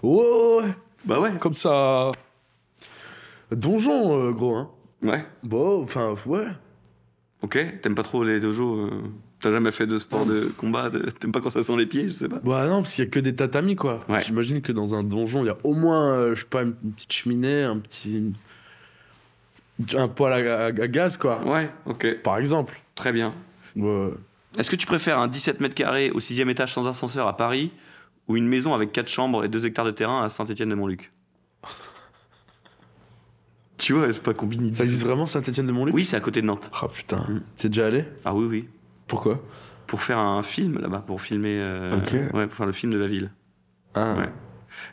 [0.03, 0.75] Ouais, ouais.
[1.05, 1.31] Bah ouais.
[1.39, 2.11] Comme ça.
[3.51, 4.69] Donjon, euh, gros, hein.
[5.03, 5.25] Ouais.
[5.43, 6.45] Bon, enfin, ouais.
[7.41, 7.57] Ok.
[7.81, 8.89] T'aimes pas trop les dojos euh,
[9.41, 12.07] T'as jamais fait de sport de combat de- T'aimes pas quand ça sent les pieds
[12.07, 12.39] Je sais pas.
[12.43, 13.99] Bah non, parce qu'il y a que des tatamis, quoi.
[14.07, 14.21] Ouais.
[14.21, 16.73] J'imagine que dans un donjon, il y a au moins, euh, je sais pas, une
[16.73, 18.31] petite cheminée, un petit.
[19.95, 21.41] Un poêle à, à- à gaz, quoi.
[21.43, 21.67] Ouais.
[21.87, 22.21] Ok.
[22.21, 22.79] Par exemple.
[22.93, 23.33] Très bien.
[23.75, 24.09] Ouais.
[24.57, 27.71] Est-ce que tu préfères un 17 mètres carrés au sixième étage sans ascenseur à Paris
[28.27, 31.11] ou une maison avec 4 chambres et 2 hectares de terrain à Saint-Étienne-de-Montluc
[33.77, 34.71] Tu vois, c'est pas combiné.
[34.73, 36.69] Ça existe vraiment Saint-Etienne-de-Montluc Oui, c'est à côté de Nantes.
[36.73, 37.17] Ah putain.
[37.27, 37.41] Mm.
[37.55, 38.05] T'es déjà allé?
[38.25, 38.69] Ah oui, oui.
[39.07, 39.41] Pourquoi?
[39.87, 41.57] Pour faire un film là-bas, pour filmer.
[41.59, 42.13] euh, Ok.
[42.33, 43.31] Ouais, pour faire le film de la ville.
[43.95, 44.13] Ah.
[44.17, 44.29] Ouais.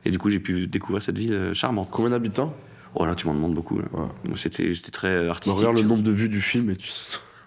[0.04, 1.88] Et du coup, j'ai pu découvrir cette ville euh, charmante.
[1.90, 2.54] Combien d'habitants?
[2.94, 3.76] Oh là, tu m'en demandes beaucoup.
[3.78, 3.84] Ouais.
[4.24, 5.58] Moi, C'était, j'étais très euh, Bah, artistique.
[5.58, 6.90] Regarde le nombre de vues du film et tu,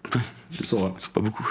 [0.54, 0.92] tu sauras.
[1.00, 1.50] C'est pas beaucoup.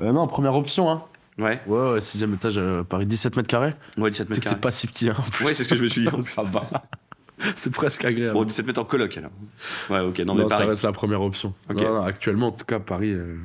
[0.00, 1.02] Euh, non, première option, hein.
[1.38, 3.74] Ouais, Ouais, ouais, sixième étage, euh, Paris, 17 mètres carrés.
[3.96, 4.60] ouais 17 Tu sais mètres que c'est carrés.
[4.60, 5.14] pas si petit, hein.
[5.18, 5.44] en plus.
[5.46, 6.10] Ouais, c'est ce que je me suis dit.
[6.22, 6.62] ça va.
[7.56, 8.34] c'est presque agréable.
[8.34, 9.30] Bon, 17 mètres en coloc alors.
[9.90, 10.68] Ouais, ok, non, non, mais ça pareil.
[10.70, 11.54] reste la première option.
[11.70, 11.76] Ok.
[11.76, 13.12] Non, non, actuellement, en tout cas, Paris.
[13.12, 13.36] euh,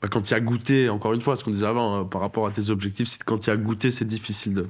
[0.00, 2.20] bah, quand il y a goûté, encore une fois, ce qu'on disait avant, hein, par
[2.20, 4.68] rapport à tes objectifs, c'est quand il y a goûté, c'est difficile de,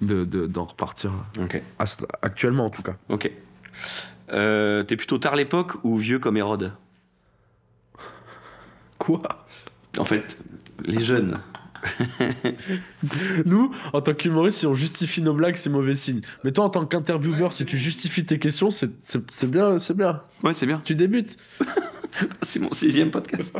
[0.00, 1.12] de, de- d'en repartir.
[1.40, 1.84] Ok, À
[2.22, 2.96] actuellement, en tout cas.
[3.10, 3.30] ok.
[4.32, 6.72] Euh, t'es plutôt tard l'époque ou vieux comme Hérode?
[8.98, 9.22] Quoi?
[9.98, 10.38] En fait,
[10.84, 11.38] les jeunes.
[13.46, 16.20] Nous, en tant qu'humoriste, si on justifie nos blagues, c'est mauvais signe.
[16.44, 19.96] Mais toi, en tant qu'intervieweur, si tu justifies tes questions, c'est, c'est, c'est bien, c'est
[19.96, 20.22] bien.
[20.42, 20.80] Ouais, c'est bien.
[20.84, 21.36] Tu débutes.
[22.42, 23.56] C'est mon sixième podcast.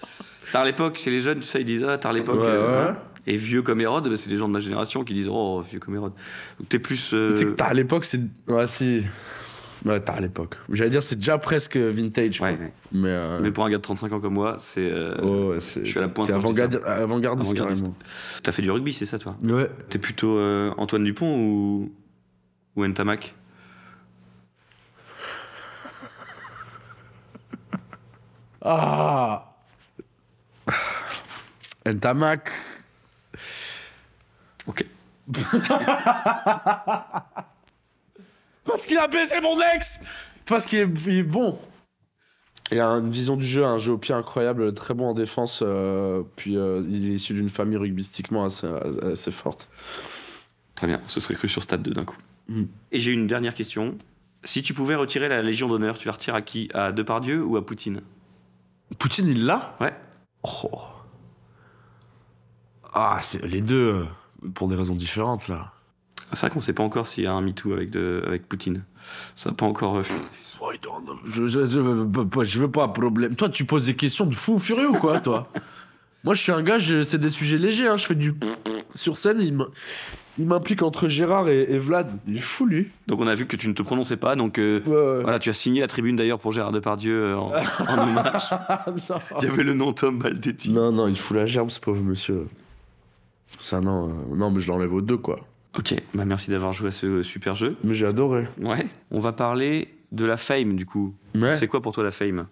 [0.52, 2.38] Tard l'époque, chez les jeunes, tu sais, ils disent Ah, tard l'époque.
[2.40, 2.96] Ouais, euh, ouais.
[3.26, 5.96] Et vieux comme Hérode, c'est les gens de ma génération qui disent Oh, vieux comme
[5.96, 6.12] Hérode.
[6.60, 7.10] Donc t'es plus.
[7.14, 8.20] euh, C'est que t'as à l'époque, c'est.
[8.46, 9.02] Ouais, si.
[9.86, 10.56] Ouais, t'as à l'époque.
[10.70, 12.38] J'allais dire, c'est déjà presque vintage.
[12.38, 12.48] quoi.
[12.48, 12.72] Ouais, ouais.
[12.92, 13.08] Mais.
[13.08, 14.80] euh, Mais pour un gars de 35 ans comme moi, c'est.
[14.90, 15.84] euh, oh, ouais, c'est.
[15.84, 17.94] je suis à la pointe t'es avant-gardiste, carrément.
[18.42, 19.36] T'as fait du rugby, c'est ça, toi?
[19.48, 19.70] Ouais.
[19.88, 21.92] T'es plutôt euh, Antoine Dupont ou.
[22.74, 23.34] ou Ntamak
[28.62, 29.54] Ah
[31.86, 32.50] Ntamak.
[34.66, 34.84] Ok.
[38.76, 40.00] Parce qu'il a baisé mon ex
[40.44, 41.58] Parce qu'il est, il est bon.
[42.70, 45.60] Il a une vision du jeu, un jeu au pied incroyable, très bon en défense.
[45.62, 48.68] euh, puis euh, il est issu d'une famille rugbystiquement assez,
[49.10, 49.68] assez forte.
[50.74, 52.18] Très bien, ce serait cru sur Stade 2 d'un coup.
[52.48, 52.64] Mm.
[52.92, 53.96] Et j'ai une dernière question.
[54.44, 56.68] Si tu pouvais retirer la Légion d'honneur, tu la retires à qui?
[56.74, 58.02] À Depardieu ou à Poutine?
[58.98, 59.74] Poutine, il l'a?
[59.80, 59.94] Ouais.
[60.42, 60.82] Oh.
[62.92, 64.06] Ah, c'est les deux,
[64.54, 65.72] pour des raisons différentes, là.
[66.32, 68.82] C'est vrai qu'on sait pas encore s'il y a un MeToo avec, de, avec Poutine.
[69.36, 69.98] Ça n'a pas encore.
[69.98, 70.02] euh,
[71.26, 73.36] je, je, je, veux pas- je veux pas problème.
[73.36, 75.48] Toi, tu poses des questions de fou furieux ou quoi, toi?
[76.24, 77.86] Moi, je suis un gars, c'est des sujets légers.
[77.88, 78.34] hein, Je fais du
[78.94, 79.40] sur scène.
[79.40, 79.68] Il m'im-
[80.38, 82.18] il m'implique entre Gérard et, et Vlad.
[82.26, 82.88] Il est fou, lui.
[83.06, 85.22] Donc on a vu que tu ne te prononçais pas, donc euh, Ouais, ouais.
[85.22, 87.52] voilà, tu as signé la tribune d'ailleurs pour Gérard Depardieu euh, en,
[87.88, 88.42] en hommage.
[89.40, 90.72] Il y avait le nom Tom Baldetti.
[90.72, 92.48] non, non, il fout la gerbe, ce pauvre monsieur.
[93.58, 95.40] Ça, non, euh, non, mais je l'enlève aux deux, quoi.
[95.78, 97.76] Ok, bah merci d'avoir joué à ce super jeu.
[97.84, 98.48] Mais j'ai adoré.
[98.60, 98.86] Ouais.
[99.10, 101.14] On va parler de la fame du coup.
[101.34, 102.46] Mais C'est quoi pour toi la fame?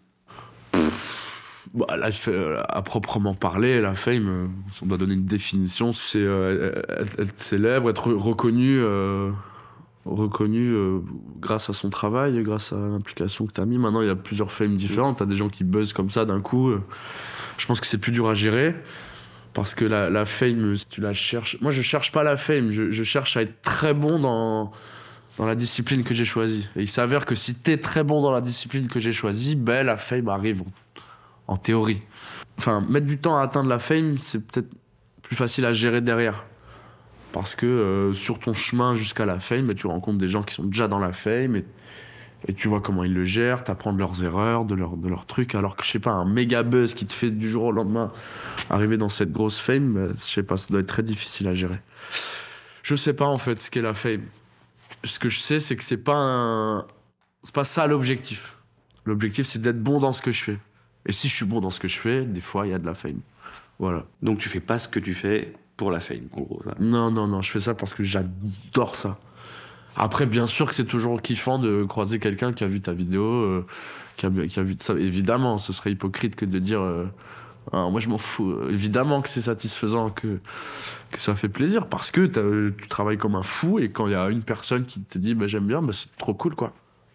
[1.72, 4.46] Bah, là, euh, à proprement parler, la fame, euh,
[4.82, 9.30] on doit donner une définition, c'est euh, être, être célèbre, être reconnu, euh,
[10.04, 11.00] reconnu euh,
[11.40, 13.78] grâce à son travail, grâce à l'implication que tu as mis.
[13.78, 15.16] Maintenant, il y a plusieurs fames différentes.
[15.16, 16.68] Tu as des gens qui buzzent comme ça d'un coup.
[16.68, 16.80] euh,
[17.58, 18.76] je pense que c'est plus dur à gérer.
[19.54, 21.58] Parce que la, fame, si tu la cherches.
[21.60, 22.72] Moi, je cherche pas la fame.
[22.72, 24.72] Je, cherche à être très bon dans,
[25.38, 26.68] dans la discipline que j'ai choisie.
[26.74, 29.86] Et il s'avère que si t'es très bon dans la discipline que j'ai choisie, ben
[29.86, 30.64] la fame arrive
[31.46, 32.02] en théorie.
[32.58, 34.68] Enfin, mettre du temps à atteindre la fame, c'est peut-être
[35.22, 36.44] plus facile à gérer derrière.
[37.32, 40.54] Parce que euh, sur ton chemin jusqu'à la fame, ben, tu rencontres des gens qui
[40.54, 41.62] sont déjà dans la fame
[42.46, 45.54] et tu vois comment ils le gèrent, t'apprends de leurs erreurs, de, leurs de trucs.
[45.54, 48.12] Alors que, je sais pas, un méga buzz qui te fait du jour au lendemain
[48.70, 51.54] arriver dans cette grosse fame, ben, je sais pas, ça doit être très difficile à
[51.54, 51.80] gérer.
[52.82, 54.22] Je sais pas en fait ce qu'est la fame.
[55.04, 56.86] Ce que je sais, c'est que c'est pas un...
[57.42, 58.58] C'est pas ça l'objectif.
[59.04, 60.58] L'objectif, c'est d'être bon dans ce que je fais.
[61.06, 62.78] Et si je suis bon dans ce que je fais, des fois, il y a
[62.78, 63.20] de la fame.
[63.78, 64.04] Voilà.
[64.22, 66.62] Donc tu fais pas ce que tu fais pour la fame, en gros.
[66.78, 69.18] Non, non, non, je fais ça parce que j'adore ça.
[69.96, 73.24] Après, bien sûr que c'est toujours kiffant de croiser quelqu'un qui a vu ta vidéo,
[73.24, 73.66] euh,
[74.16, 74.94] qui, a, qui a vu ça.
[74.94, 76.80] Évidemment, ce serait hypocrite que de dire.
[76.80, 77.06] euh,
[77.72, 78.54] Ah, moi, je m'en fous.
[78.68, 80.38] Évidemment que c'est satisfaisant, que,
[81.10, 82.26] que ça fait plaisir parce que
[82.76, 85.34] tu travailles comme un fou et quand il y a une personne qui te dit
[85.34, 86.72] bah, j'aime bien, bah, c'est trop cool, quoi.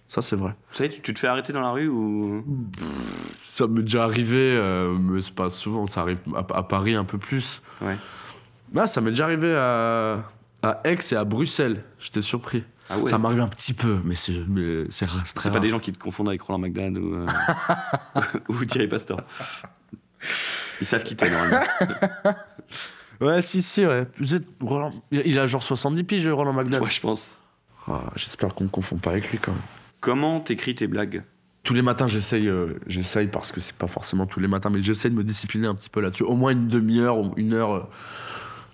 [0.08, 0.56] Ça, c'est vrai.
[0.72, 2.44] Vous savez, tu, tu te fais arrêter dans la rue ou?
[3.44, 7.04] Ça m'est déjà arrivé, euh, mais c'est pas souvent, ça arrive à, à Paris un
[7.04, 7.62] peu plus.
[7.82, 7.96] Ouais.
[8.74, 10.24] Là, ça m'est déjà arrivé à,
[10.64, 11.84] à Aix et à Bruxelles.
[12.00, 12.64] J'étais surpris.
[12.90, 13.06] Ah ouais.
[13.10, 14.34] Ça m'arrive un petit peu, mais c'est
[14.90, 15.06] c'est
[15.38, 17.26] c'est pas des gens qui te confondent avec Roland McDan ou, euh,
[18.50, 19.22] ou Thierry Pastor.
[20.82, 21.66] Ils savent qui t'es normalement.
[23.22, 24.08] Ouais, si, si, ouais.
[24.18, 26.82] Vous êtes- Roland- Il a genre 70 piges, Roland McDonald.
[26.86, 27.38] Ouais, je pense.
[27.86, 29.60] Ah, J'espère qu'on ne confond pas avec lui quand même.
[30.00, 31.24] Comment t'écris tes blagues?
[31.64, 34.82] Tous les matins, j'essaye, euh, j'essaye parce que c'est pas forcément tous les matins, mais
[34.82, 36.24] j'essaye de me discipliner un petit peu là-dessus.
[36.24, 37.84] Au moins une demi-heure une heure euh,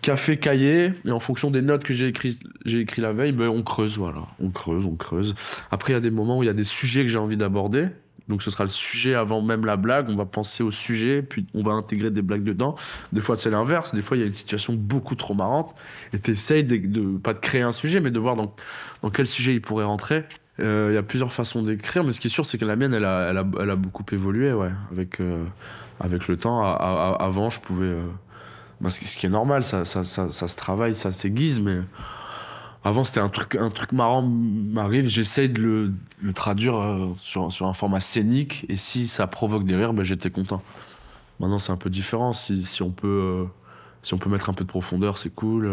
[0.02, 3.48] café, cahier, et en fonction des notes que j'ai écrit, j'ai écrit la veille, ben,
[3.50, 4.22] on creuse, voilà.
[4.40, 5.36] On creuse, on creuse.
[5.72, 7.38] Après, il y a des moments où il y a des sujets que j'ai envie
[7.38, 7.88] d'aborder.
[8.28, 11.46] Donc ce sera le sujet avant même la blague, on va penser au sujet, puis
[11.54, 12.76] on va intégrer des blagues dedans.
[13.14, 15.76] Des fois c'est l'inverse, des fois il y a une situation beaucoup trop marrante,
[16.12, 18.56] et t'essayes de, pas de créer un sujet, mais de voir dans,
[19.04, 20.24] dans quel sujet il pourrait rentrer.
[20.60, 22.76] Euh, Il y a plusieurs façons d'écrire, mais ce qui est sûr, c'est que la
[22.76, 25.44] mienne, elle a, elle elle a beaucoup évolué, ouais, avec, euh,
[26.00, 26.64] avec le temps.
[26.64, 27.86] Avant, je pouvais.
[27.86, 28.08] euh,
[28.82, 31.80] bah, ce, qui- est normal, ça, ça, ça, ça se travaille, ça s'aiguise, mais
[32.84, 37.52] avant, c'était un truc, un truc marrant m'arrive, j'essaye de le, le traduire euh, sur,
[37.52, 40.62] sur un format scénique, et si ça provoque des rires, ben, j'étais content.
[41.40, 42.34] Maintenant, c'est un peu différent.
[42.34, 43.46] Si, si, on peut, euh,
[44.04, 45.68] si on peut mettre un peu de profondeur, c'est cool.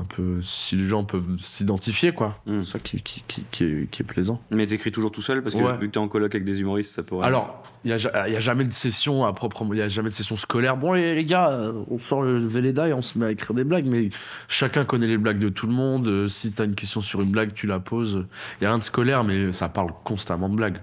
[0.00, 2.38] Un peu, si les gens peuvent s'identifier, quoi.
[2.46, 2.62] Mm.
[2.62, 4.40] C'est ça qui, qui, qui, qui est, qui est plaisant.
[4.50, 5.76] Mais t'écris toujours tout seul parce que Ouais.
[5.78, 7.26] vu que t'es en coloc avec des humoristes, ça pourrait.
[7.26, 9.88] Alors, il n'y a, ja- y a jamais de session à proprement, il y a
[9.88, 10.76] jamais de session scolaire.
[10.76, 13.54] Bon, les, les gars, euh, on sort le Véleda et on se met à écrire
[13.54, 14.10] des blagues, mais
[14.48, 16.06] chacun connaît les blagues de tout le monde.
[16.08, 18.26] Euh, Si tu as une question sur une blague, tu la poses.
[18.60, 20.80] Il n'y a rien de scolaire, mais ça parle constamment de blagues.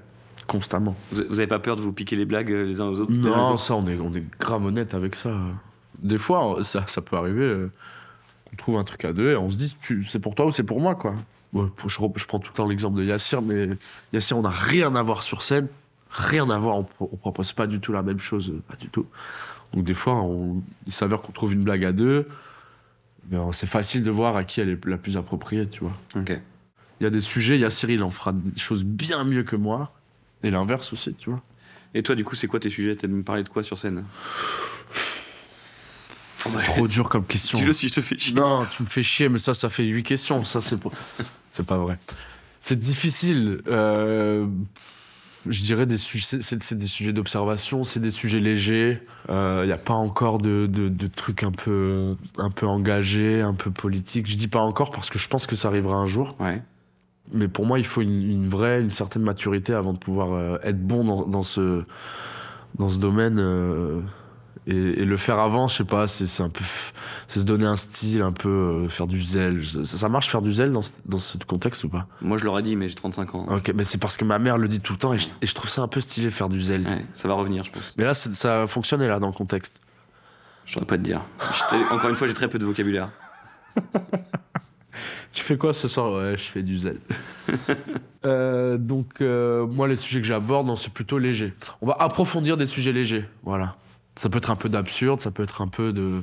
[0.47, 0.95] constamment.
[1.11, 3.15] Vous avez pas peur de vous piquer les blagues euh, les uns aux autres aux
[3.15, 5.31] Non, autres ça, on est, on est grave honnête avec ça.
[5.99, 7.45] Des fois, ça, ça peut arriver
[8.55, 9.75] qu'on trouve un truc à deux et on se dit
[10.07, 11.15] c'est pour toi ou c'est pour moi, quoi.
[11.53, 11.59] Je,
[11.99, 13.69] re- je prends tout le temps l'exemple de Yassir, mais
[14.11, 15.67] Yassir, on n'a rien à voir sur scène.
[16.09, 18.87] Rien à voir, on, on propose pas du tout la même chose, euh, pas du
[18.87, 19.05] tout.
[19.73, 22.27] Donc des fois, on- il s'avère qu'on trouve une blague à deux,
[23.29, 25.93] mais euh, c'est facile de voir à qui elle est la plus appropriée, tu vois.
[26.15, 26.39] Ok.
[26.99, 29.91] Il y a des sujets, Yassir, il en fera des choses bien mieux que moi,
[30.43, 31.41] et l'inverse aussi, tu vois.
[31.95, 32.95] Et toi, du coup, c'est quoi tes sujets?
[32.95, 34.03] T'aimes me parler de quoi sur scène?
[36.45, 36.63] C'est Ouais.
[36.63, 37.57] trop dur comme question.
[37.57, 38.33] Dis-le si je te fais chier.
[38.35, 40.43] Non, tu me fais chier, mais ça, ça fait huit questions.
[40.45, 40.89] Ça, c'est pas,
[41.51, 41.97] c'est pas vrai.
[42.59, 43.61] C'est difficile.
[43.67, 44.45] euh,
[45.45, 49.01] je dirais des sujets, c'est- des sujets d'observation, c'est des sujets légers.
[49.29, 53.53] Il n'y a pas encore de, de- de trucs un peu, un peu engagés, un
[53.53, 54.29] peu politiques.
[54.31, 56.35] Je dis pas encore parce que je pense que ça arrivera un jour.
[56.39, 56.61] Ouais.
[57.33, 60.57] Mais pour moi, il faut une, une vraie, une certaine maturité avant de pouvoir euh,
[60.63, 61.83] être bon dans, dans ce,
[62.79, 63.37] dans ce domaine.
[63.39, 63.99] euh,
[64.67, 66.63] et, et le faire avant, je sais pas, c'est un peu,
[67.27, 69.65] c'est se donner un style, un peu euh, faire du zèle.
[69.65, 72.07] Ça, ça marche faire du zèle dans ce, dans ce contexte ou pas?
[72.21, 73.45] Moi, je l'aurais dit, mais j'ai 35 ans.
[73.49, 75.47] Ok, mais c'est parce que ma mère le dit tout le temps et je, et
[75.47, 76.87] je trouve ça un peu stylé faire du zèle.
[76.87, 77.93] Ouais, ça va revenir, je pense.
[77.97, 79.81] Mais là, ça a fonctionné là dans le contexte.
[80.65, 81.21] Je saurais pas te dire.
[81.91, 83.09] Encore une fois, j'ai très peu de vocabulaire.
[85.33, 86.13] Tu fais quoi ce soir?
[86.13, 86.99] Ouais, je fais du zèle.
[88.25, 91.53] Euh, donc, euh, moi, les sujets que j'aborde, c'est plutôt léger.
[91.81, 93.25] On va approfondir des sujets légers.
[93.43, 93.75] Voilà.
[94.15, 96.21] Ça peut être un peu d'absurde, ça peut être un peu de.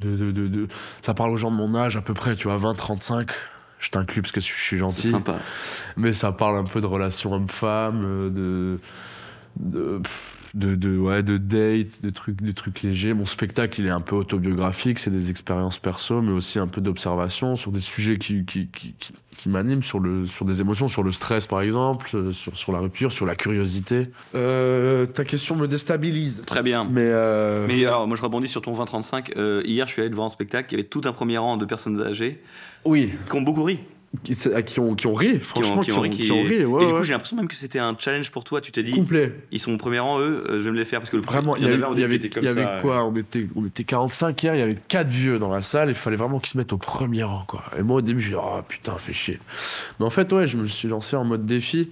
[0.00, 0.68] De, de, de, de-
[1.02, 3.30] Ça parle aux gens de mon âge, à peu près, tu vois, 20, 35.
[3.78, 5.08] Je t'inclus parce que je suis C'est gentil.
[5.08, 5.36] sympa.
[5.96, 8.80] Mais ça parle un peu de relations hommes-femmes, euh, de.
[9.56, 10.00] de
[10.54, 13.12] de, de, ouais, de dates, de trucs, de trucs légers.
[13.12, 16.80] Mon spectacle, il est un peu autobiographique, c'est des expériences perso, mais aussi un peu
[16.80, 20.86] d'observation sur des sujets qui, qui, qui, qui, qui m'animent, sur, le, sur des émotions,
[20.86, 24.08] sur le stress par exemple, euh, sur, sur la rupture, sur la curiosité.
[24.34, 26.44] Euh, ta question me déstabilise.
[26.46, 26.84] Très bien.
[26.84, 29.32] Mais, euh, Mais alors, moi, je rebondis sur ton 20-35.
[29.36, 30.68] Euh, hier, je suis allé voir un spectacle.
[30.70, 32.40] Il y avait tout un premier rang de personnes âgées
[32.84, 33.80] oui, qui ont beaucoup ri.
[34.22, 36.92] Qui, ont, qui ont ri, franchement, qui ont, ri, qui ont ri, ouais, Et du
[36.92, 37.04] coup, ouais.
[37.04, 38.60] j'ai l'impression même que c'était un challenge pour toi.
[38.60, 39.32] Tu t'es dit, complet.
[39.50, 41.00] ils sont au premier rang, eux, euh, je vais me les faire.
[41.00, 43.04] Parce que le premier- Vraiment, il y, avait, y avait, il y avait ça, quoi
[43.04, 45.94] on était, on était 45 hier, il y avait 4 vieux dans la salle, il
[45.94, 47.64] fallait vraiment qu'ils se mettent au premier rang, quoi.
[47.78, 49.38] Et moi, au début, je dis, oh putain, fais chier.
[49.98, 51.90] Mais en fait, ouais, je me suis lancé en mode défi.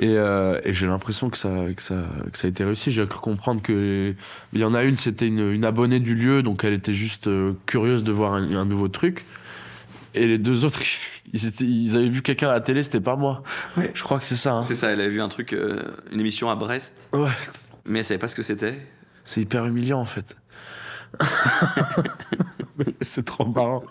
[0.00, 1.94] Et, euh, et j'ai l'impression que ça, que, ça,
[2.32, 2.90] que ça a été réussi.
[2.90, 4.12] J'ai cru comprendre que.
[4.52, 7.28] Il y en a une, c'était une, une abonnée du lieu, donc elle était juste
[7.28, 9.24] euh, curieuse de voir un, un nouveau truc.
[10.14, 10.80] Et les deux autres,
[11.32, 13.42] ils, étaient- ils avaient vu quelqu'un à la télé, c'était pas moi.
[13.76, 13.90] Ouais.
[13.94, 14.52] Je crois que c'est ça.
[14.54, 14.64] hein.
[14.66, 17.30] C'est ça, elle avait vu un truc, euh, une émission à Brest, Ouais,
[17.84, 18.78] mais elle savait pas ce que c'était.
[19.24, 20.36] C'est hyper humiliant en fait.
[23.00, 23.84] C'est trop marrant.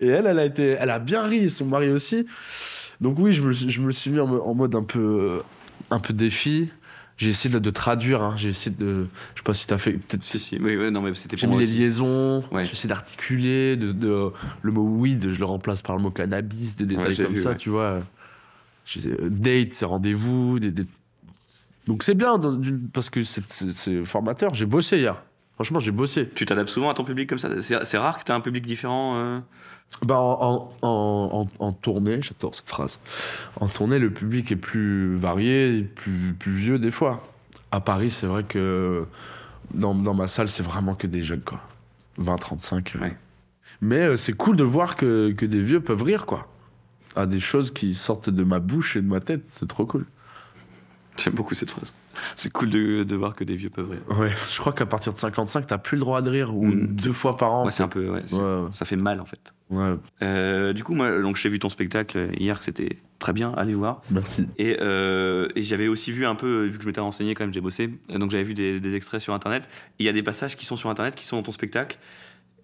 [0.00, 2.26] Et elle, elle a été, elle a bien ri, son mari aussi.
[3.00, 5.40] Donc oui, je me, suis- je me suis mis en, en mode un peu,
[5.90, 6.68] un peu défi.
[7.20, 8.22] J'ai essayé de, de traduire.
[8.22, 8.34] hein.
[8.38, 9.92] J'ai essayé de, je sais pas si t'as fait.
[9.92, 11.66] peut-être- Si, si, oui, oui, non, mais c'était J'ai mis aussi.
[11.72, 12.42] liaisons.
[12.50, 12.64] Ouais.
[12.64, 13.76] J'ai essayé d'articuler.
[13.76, 14.30] De, de-
[14.62, 17.50] le mot weed, je le remplace par le mot cannabis, des détails comme vu, ça,
[17.50, 17.56] ouais.
[17.56, 18.00] tu vois.
[18.96, 20.58] Euh, Date, c'est rendez-vous.
[20.58, 20.86] Des, des-
[21.86, 22.40] Donc c'est bien
[22.94, 24.54] parce que c'est formateur.
[24.54, 25.22] J'ai bossé hier.
[25.60, 26.26] Franchement, j'ai bossé.
[26.34, 27.50] Tu t'adaptes souvent à ton public comme ça?
[27.60, 29.40] C'est rare que tu as un public différent euh?
[30.06, 32.98] Bah, en, en, en, en- en tournée, j'adore cette phrase.
[33.60, 37.22] En tournée, le public est plus varié, plus, plus vieux des fois.
[37.72, 39.04] À Paris, c'est vrai que
[39.74, 41.60] dans, dans ma salle, c'est vraiment que des jeunes, quoi.
[42.16, 42.96] 20, 35.
[42.96, 43.00] euh.
[43.00, 43.16] Ouais.
[43.82, 46.48] Mais euh, c'est cool de voir que, que des vieux peuvent rire, quoi.
[47.16, 50.06] À des choses qui sortent de ma bouche et de ma tête, c'est trop cool.
[51.22, 51.92] J'aime beaucoup cette phrase.
[52.36, 54.18] C'est cool de, de voir que des vieux peuvent rire.
[54.18, 56.86] Ouais, je crois qu'à partir de 55, t'as plus le droit de rire, ou Mm.
[56.88, 57.64] deux fois par an.
[57.64, 58.08] Ouais, c'est un peu.
[58.10, 59.52] ouais, c'est- Ouais, Ça fait mal en fait.
[59.70, 59.94] ouais.
[60.22, 63.74] Euh, du coup, moi, donc j'ai vu ton spectacle hier, que c'était très bien, allez
[63.74, 64.00] voir.
[64.10, 64.48] Merci.
[64.58, 67.52] Et, euh, et j'avais aussi vu un peu, vu que je m'étais renseigné quand même,
[67.52, 69.68] j'ai bossé, euh, donc j'avais vu des, des extraits sur internet.
[69.98, 71.98] Il y a des passages qui sont sur internet, qui sont dans ton spectacle.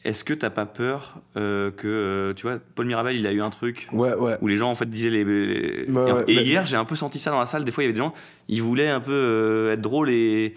[0.06, 3.42] Est-ce que t'as pas peur euh, que, euh, tu vois, Paul Mirabel, il a eu
[3.42, 4.36] un truc Ouais, ouais.
[4.40, 5.24] où les gens en fait disaient les.
[5.24, 7.64] les- Ouais, et, hier, j'ai un peu senti ça dans la salle.
[7.64, 8.14] Des fois, il y avait des gens,
[8.48, 10.54] ils voulaient un peu euh, être drôles et,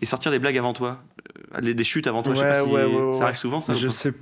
[0.00, 1.02] et sortir des blagues avant toi,
[1.60, 2.34] des, des chutes avant toi.
[2.34, 3.74] je sais pas si ça arrive souvent, ça.
[3.74, 4.12] Je sais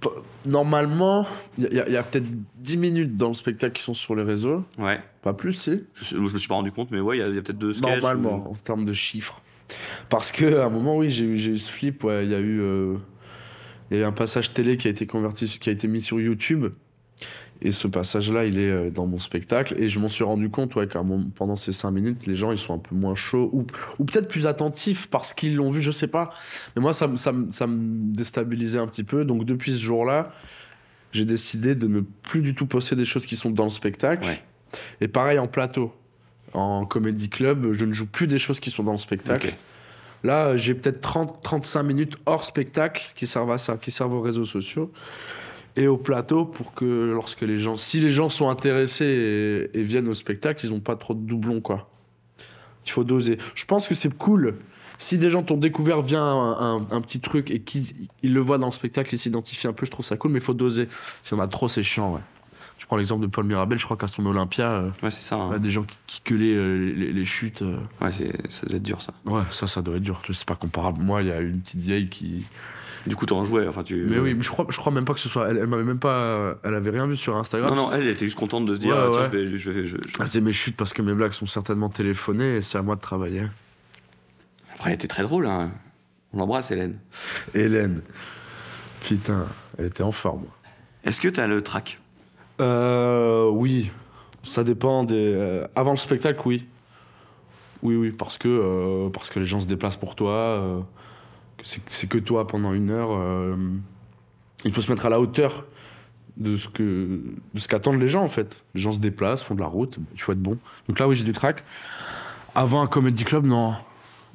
[0.00, 0.10] pas.
[0.46, 1.26] Normalement,
[1.56, 2.26] il y a, peut-être
[2.56, 4.64] 10 minutes dans le spectacle qui sont sur les réseaux.
[4.78, 5.00] Ouais.
[5.22, 5.84] Pas plus, si.
[5.94, 7.88] Je, je me suis pas rendu compte, mais ouais, il y a, peut-être deux sketchs.
[8.02, 9.40] Normalement, en termes de chiffres.
[10.10, 12.04] Parce que à un moment, oui, j'ai eu, j'ai eu ce flip.
[12.04, 12.96] ouais, Il y a eu, euh,
[13.94, 16.00] il y a eu un passage télé qui a été converti, qui a été mis
[16.00, 16.66] sur YouTube.
[17.62, 19.74] Et ce passage-là, il est euh, dans mon spectacle.
[19.78, 22.58] Et je m'en suis rendu compte, ouais, moment- pendant ces 5 minutes, les gens, ils
[22.58, 23.48] sont un peu moins chauds.
[23.52, 23.64] Ou,
[23.98, 26.30] ou peut-être plus attentifs parce qu'ils l'ont vu, je sais pas.
[26.76, 29.24] Mais moi, ça, me- ça, me- ça me déstabilisait un petit peu.
[29.24, 30.32] Donc, depuis ce jour-là,
[31.12, 34.26] j'ai décidé de ne plus du tout poster des choses qui sont dans le spectacle.
[34.26, 34.42] Ouais.
[35.00, 35.94] Et pareil en plateau.
[36.52, 39.54] En comédie club, je ne joue plus des choses qui sont dans le spectacle.
[40.24, 44.46] Là, j'ai peut-être 30-35 minutes hors spectacle qui servent à ça, qui servent aux réseaux
[44.46, 44.90] sociaux
[45.76, 50.08] et au plateau pour que lorsque les gens, si les gens sont intéressés et, viennent
[50.08, 51.90] au spectacle, ils n'ont pas trop de doublons, quoi.
[52.86, 53.38] Il faut doser.
[53.54, 54.56] Je pense que c'est cool.
[54.96, 58.58] Si des gens t'ont découvert via un, un- petit truc et qu'ils ils le voient
[58.58, 60.88] dans le spectacle, ils s'identifient un peu, je trouve ça cool, mais il faut doser.
[61.22, 62.20] Si on a trop, c'est chiant, ouais.
[62.78, 65.36] Je prends l'exemple de Paul Mirabel, je crois qu'à son Olympia, euh, Ouais, ça.
[65.36, 65.52] il y hein.
[65.54, 67.62] a des gens qui, qui gueulaient euh, les, les chutes.
[67.62, 67.78] euh.
[68.02, 69.14] Ouais, c'est- ça doit être dur, ça.
[69.24, 70.20] Ouais, ça, ça doit être dur.
[70.32, 71.02] C'est pas comparable.
[71.02, 72.44] Moi, il y a une petite vieille qui.
[73.06, 73.66] Du coup, t'en jouais.
[73.68, 74.06] Enfin, tu...
[74.08, 75.48] Mais oui, mais je crois, je crois même pas que ce soit.
[75.50, 76.56] Elle, elle m'avait même pas.
[76.62, 77.70] Elle avait rien vu sur Instagram.
[77.70, 79.46] Non, non, elle, elle était juste contente de se dire, Ouais, tiens, ouais.
[79.56, 82.76] je vais- je faisait mes chutes parce que mes blagues sont certainement téléphonées et c'est
[82.78, 83.44] à moi de travailler.
[84.74, 85.46] Après, elle était très drôle.
[85.46, 85.70] Hein.
[86.32, 86.98] On l'embrasse, Hélène.
[87.54, 88.00] Hélène.
[89.00, 89.46] Putain,
[89.78, 90.44] elle était en forme.
[91.04, 92.00] Est-ce que t'as le track
[92.60, 93.48] Euh.
[93.50, 93.90] Oui.
[94.42, 95.14] Ça dépend des.
[95.34, 96.66] euh, avant le spectacle, oui.
[97.82, 100.30] Oui, oui, parce que, euh, parce que les gens se déplacent pour toi.
[100.32, 100.80] euh,
[101.62, 103.10] c'est que toi pendant une heure.
[104.66, 105.64] il faut se mettre à la hauteur
[106.36, 107.20] de ce que
[107.54, 108.58] de ce qu'attendent les gens en fait.
[108.74, 110.58] Les gens se déplacent, font de la route, il faut être bon.
[110.88, 111.64] Donc là oui j'ai du track.
[112.54, 113.74] Avant un comedy club non,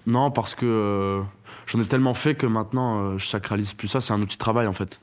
[0.08, 1.22] non parce que
[1.68, 4.02] j'en ai tellement fait que maintenant je sacralise plus ça.
[4.02, 5.00] C'est un outil de travail en fait.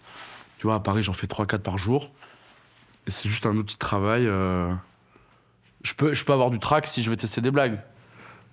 [0.59, 2.11] Tu vois à Paris j'en fais 3-4 par jour.
[3.07, 4.27] C'est juste un outil de travail.
[4.27, 4.73] euh,
[5.83, 7.81] Je peux je peux avoir du track si je vais tester des blagues.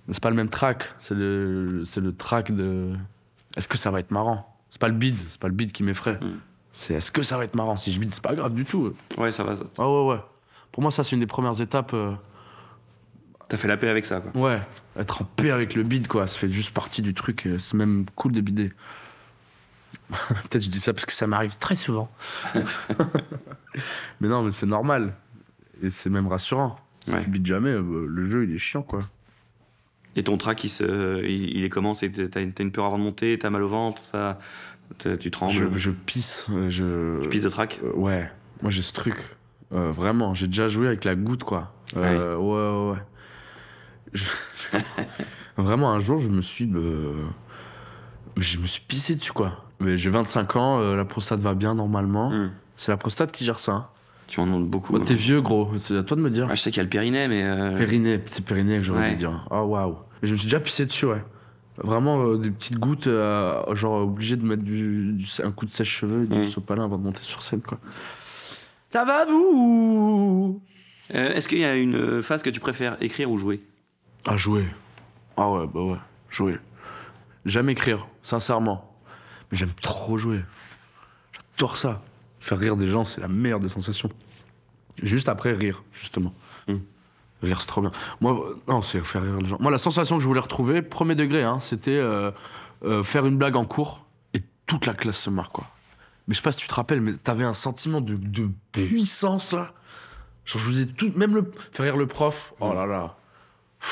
[0.08, 0.92] Mais c'est pas le même track.
[1.00, 2.94] C'est le c'est le track de.
[3.56, 4.50] Est-ce que ça va être marrant?
[4.70, 6.16] C'est pas le bid, c'est pas le bid qui m'effraie.
[6.22, 6.40] Mm.
[6.72, 7.78] C'est est-ce que ça va être marrant?
[7.78, 8.94] Si je bide, c'est pas grave du tout.
[9.18, 9.56] Ouais, ça va.
[9.56, 9.64] ça.
[9.78, 10.20] Ah ouais, ouais.
[10.72, 11.94] Pour moi, ça, c'est une des premières étapes.
[11.94, 12.14] euh,
[13.48, 14.42] T'as fait la paix avec ça, quoi.
[14.42, 14.60] ouais,
[14.98, 16.26] être en paix avec le bide, quoi.
[16.26, 17.46] Ça fait juste partie du truc.
[17.46, 18.74] euh, C'est même cool de bider.
[20.50, 22.10] Peut-être je dis ça parce que ça m'arrive très souvent.
[24.22, 25.16] mais non, mais c'est normal.
[25.82, 26.76] Et c'est même rassurant.
[27.06, 27.24] Si Ouais.
[27.24, 29.00] tu bides jamais, euh, le jeu, il est chiant, quoi.
[30.16, 31.94] Et ton track, il, se, il, il est comment?
[31.94, 34.40] C'est que T'as une, peur avant de monter, t'as mal au ventre, ça,
[35.20, 36.46] tu trembles, Je, je pisse.
[36.52, 37.20] euh, Je...
[37.22, 39.16] tu pisses de track Euh, ouais, moi j'ai ce truc.
[39.74, 41.74] Euh, vraiment, j'ai déjà joué avec la goutte, quoi.
[41.98, 43.04] Euh, ouais, ouais, ouais.
[44.14, 46.70] Je- vraiment, un jour, je me suis.
[46.74, 47.26] euh,
[48.38, 49.66] Je me suis pissé dessus, quoi.
[49.84, 52.30] Mais j'ai 25 ans, euh, la prostate va bien normalement.
[52.32, 52.52] Hmm.
[52.76, 53.72] C'est la prostate qui gère ça.
[53.72, 53.88] hein.
[54.28, 54.94] Tu en demandes beaucoup.
[54.94, 55.06] Moi, hein.
[55.06, 55.70] t'es vieux, gros.
[55.78, 56.48] C'est à toi de me dire.
[56.50, 57.44] Ah, je sais qu'il y a le périnée, mais.
[57.44, 59.10] euh, Périnée, c'est périnée que j'aurais Ouais.
[59.12, 59.46] dû dire.
[59.52, 59.98] Oh, waouh.
[60.24, 61.24] Je me suis déjà pissé dessus, ouais.
[61.78, 65.72] Vraiment, euh, des petites gouttes, euh, genre obligé de mettre du, du- un coup de
[65.72, 66.44] sèche-cheveux et du Mm.
[66.46, 67.80] sopalin avant de monter sur scène, quoi.
[68.90, 70.62] Ça va, vous?
[71.14, 73.62] Euh, Est-ce qu'il y a une phase que tu préfères, écrire ou jouer?
[74.28, 74.66] Ah, jouer.
[75.36, 75.98] Ah ouais, bah ouais,
[76.30, 76.58] jouer.
[77.46, 78.93] J'aime écrire, sincèrement.
[79.54, 80.42] Mais j'aime trop jouer.
[81.56, 82.02] J'adore ça.
[82.40, 84.10] Faire rire des gens, c'est la meilleure des sensations.
[85.04, 86.34] Juste après, rire, justement.
[86.68, 86.78] Mm.
[87.44, 87.92] Rire, c'est trop bien.
[88.20, 89.58] Moi, euh, non, c'est faire rire les gens.
[89.60, 92.32] Moi, la sensation que je voulais retrouver, premier degré, hein, c'était euh,
[92.84, 95.68] euh, faire une blague en cours et toute la classe se marre, quoi.
[96.28, 99.54] Mais je sais pas si tu te rappelles, mais t'avais un sentiment de, de puissance,
[99.54, 99.72] là.
[100.46, 103.18] Genre, je vous ai tout, même le, faire rire le prof, oh là là.
[103.82, 103.88] Tu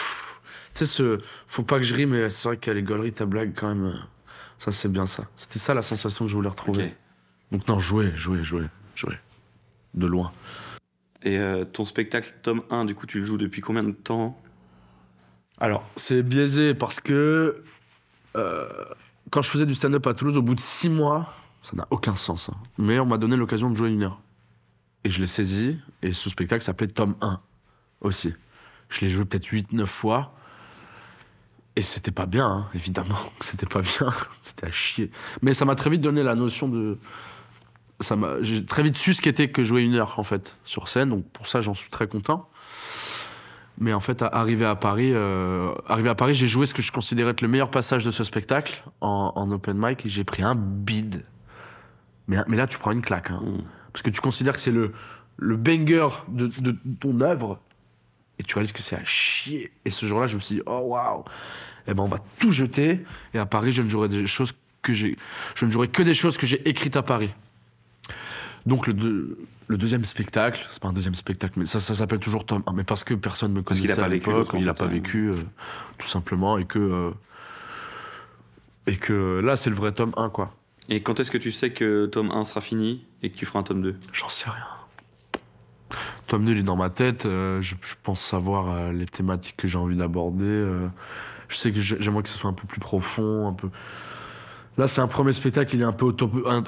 [0.72, 3.54] sais, ce, faut pas que je rie, mais c'est vrai qu'à les gauleries, ta blague,
[3.56, 3.94] quand même,
[4.62, 5.24] ça, c'est bien ça.
[5.36, 6.94] C'était ça la sensation que je voulais retrouver.
[7.52, 9.18] Donc, non, jouer, jouer, jouer, jouer.
[9.96, 10.32] De loin.
[11.24, 14.40] Et euh, ton spectacle tome 1, du coup, tu le joues depuis combien de temps?
[15.60, 17.64] Alors, c'est biaisé parce que
[18.36, 18.70] euh,
[19.32, 21.34] quand je faisais du stand-up à Toulouse, au bout de six mois,
[21.64, 22.50] ça n'a aucun sens.
[22.50, 22.58] hein.
[22.78, 24.22] Mais on m'a donné l'occasion de jouer une heure.
[25.04, 27.42] Et je l'ai saisi, et ce spectacle s'appelait Tome 1
[28.02, 28.36] aussi.
[28.90, 30.36] Je l'ai joué peut-être 8-9 fois.
[31.82, 33.18] Et c'était pas bien, hein, évidemment.
[33.40, 34.14] C'était pas bien.
[34.44, 35.10] c'était à chier.
[35.42, 37.00] Mais ça m'a très vite donné la notion de.
[38.02, 40.88] Ça m'a, j'ai très vite su ce qu'était que jouer une heure, en fait, sur
[40.88, 41.10] scène.
[41.10, 42.48] Donc pour ça, j'en suis très content.
[43.80, 46.92] Mais en fait, arrivé à Paris, euh, arrivé à Paris, j'ai joué ce que je
[46.92, 50.44] considérais être le meilleur passage de ce spectacle en, en open mic et j'ai pris
[50.44, 51.26] un bide.
[52.28, 53.32] Mais, mais là, tu prends une claque.
[53.32, 53.42] hein.
[53.44, 53.64] Mm.
[53.92, 54.92] Parce que tu considères que c'est le,
[55.38, 57.60] le banger de, de ton œuvre
[58.42, 59.72] et tu réalises que c'est à chier.
[59.86, 61.24] Et ce jour-là, je me suis dit, oh waouh,
[61.88, 63.00] eh ben on va tout jeter.
[63.34, 65.16] Et à Paris, je ne jouerai des choses que j'ai,
[65.56, 67.32] je ne jouerai que des choses que j'ai écrites à Paris.
[68.66, 69.38] Donc le, deux-
[69.68, 72.74] le deuxième spectacle, c'est pas un deuxième spectacle, mais ça, ça s'appelle toujours Tom 1,
[72.74, 74.74] mais parce que personne me Parce connaissait qu'il a pas à vécu l'autre, il a
[74.74, 75.36] fait, pas vécu, euh,
[75.98, 77.12] tout simplement, et que euh,
[78.88, 80.56] et que là c'est le vrai tome 1 quoi.
[80.90, 83.60] Et quand est-ce que tu sais que tome 1 sera fini et que tu feras
[83.60, 84.66] un tome 2 J'en sais rien.
[86.32, 89.68] Tome 2 il est dans ma tête, euh, je, pense savoir euh, les thématiques que
[89.68, 90.46] j'ai envie d'aborder.
[90.46, 90.88] euh,
[91.50, 93.70] je sais que j'ai- j'aimerais que ce soit un peu plus profond, un peu.
[94.78, 96.06] Là c'est un premier spectacle, il est un peu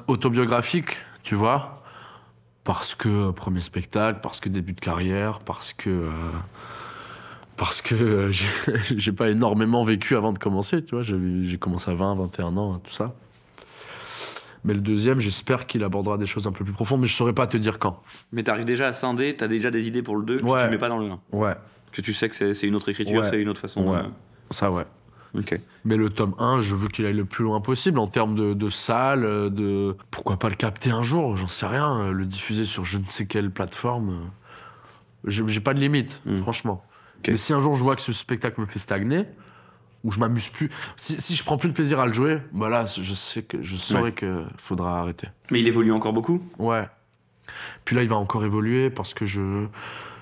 [0.08, 1.82] autobiographique, tu vois.
[2.66, 6.10] Parce que premier spectacle, parce que début de carrière, parce que
[7.56, 8.32] Parce que
[8.98, 11.04] j'ai pas énormément vécu avant de commencer, tu vois.
[11.04, 13.14] J'ai commencé à 20, 21 ans, tout ça.
[14.66, 17.34] Mais le deuxième, j'espère qu'il abordera des choses un peu plus profondes, mais je saurais
[17.34, 18.02] pas te dire quand.
[18.32, 20.64] Mais t'arrives déjà à scinder, t'as déjà des idées pour le 2 que Ouais.
[20.64, 21.20] tu mets pas dans le 1.
[21.34, 21.56] Ouais,
[21.92, 23.30] Que tu sais que c'est une autre écriture, Ouais.
[23.30, 23.84] c'est une autre façon.
[23.88, 23.98] Ouais.
[23.98, 24.04] euh,
[24.52, 24.86] ça ouais.
[25.38, 25.60] Ok.
[25.84, 28.54] Mais le tome 1, je veux qu'il aille le plus loin possible en termes de,
[28.54, 29.96] de salles, euh, de...
[30.12, 33.06] Pourquoi pas le capter un jour, j'en sais rien, euh, le diffuser sur je ne
[33.06, 34.10] sais quelle plateforme.
[34.10, 36.36] euh, J'ai pas de limite, Mm.
[36.38, 36.84] franchement.
[37.20, 37.30] Ok.
[37.30, 39.26] Mais si un jour je vois que ce spectacle me fait stagner,
[40.04, 42.68] ou je m'amuse plus, si, si je prends plus de plaisir à le jouer, bah
[42.70, 44.12] là, je sais que je saurais Ouais.
[44.12, 45.28] que faudra arrêter.
[45.52, 46.42] Mais il évolue encore beaucoup?
[46.60, 46.88] Ouais.
[47.86, 49.66] Puis là, il va encore évoluer parce que je,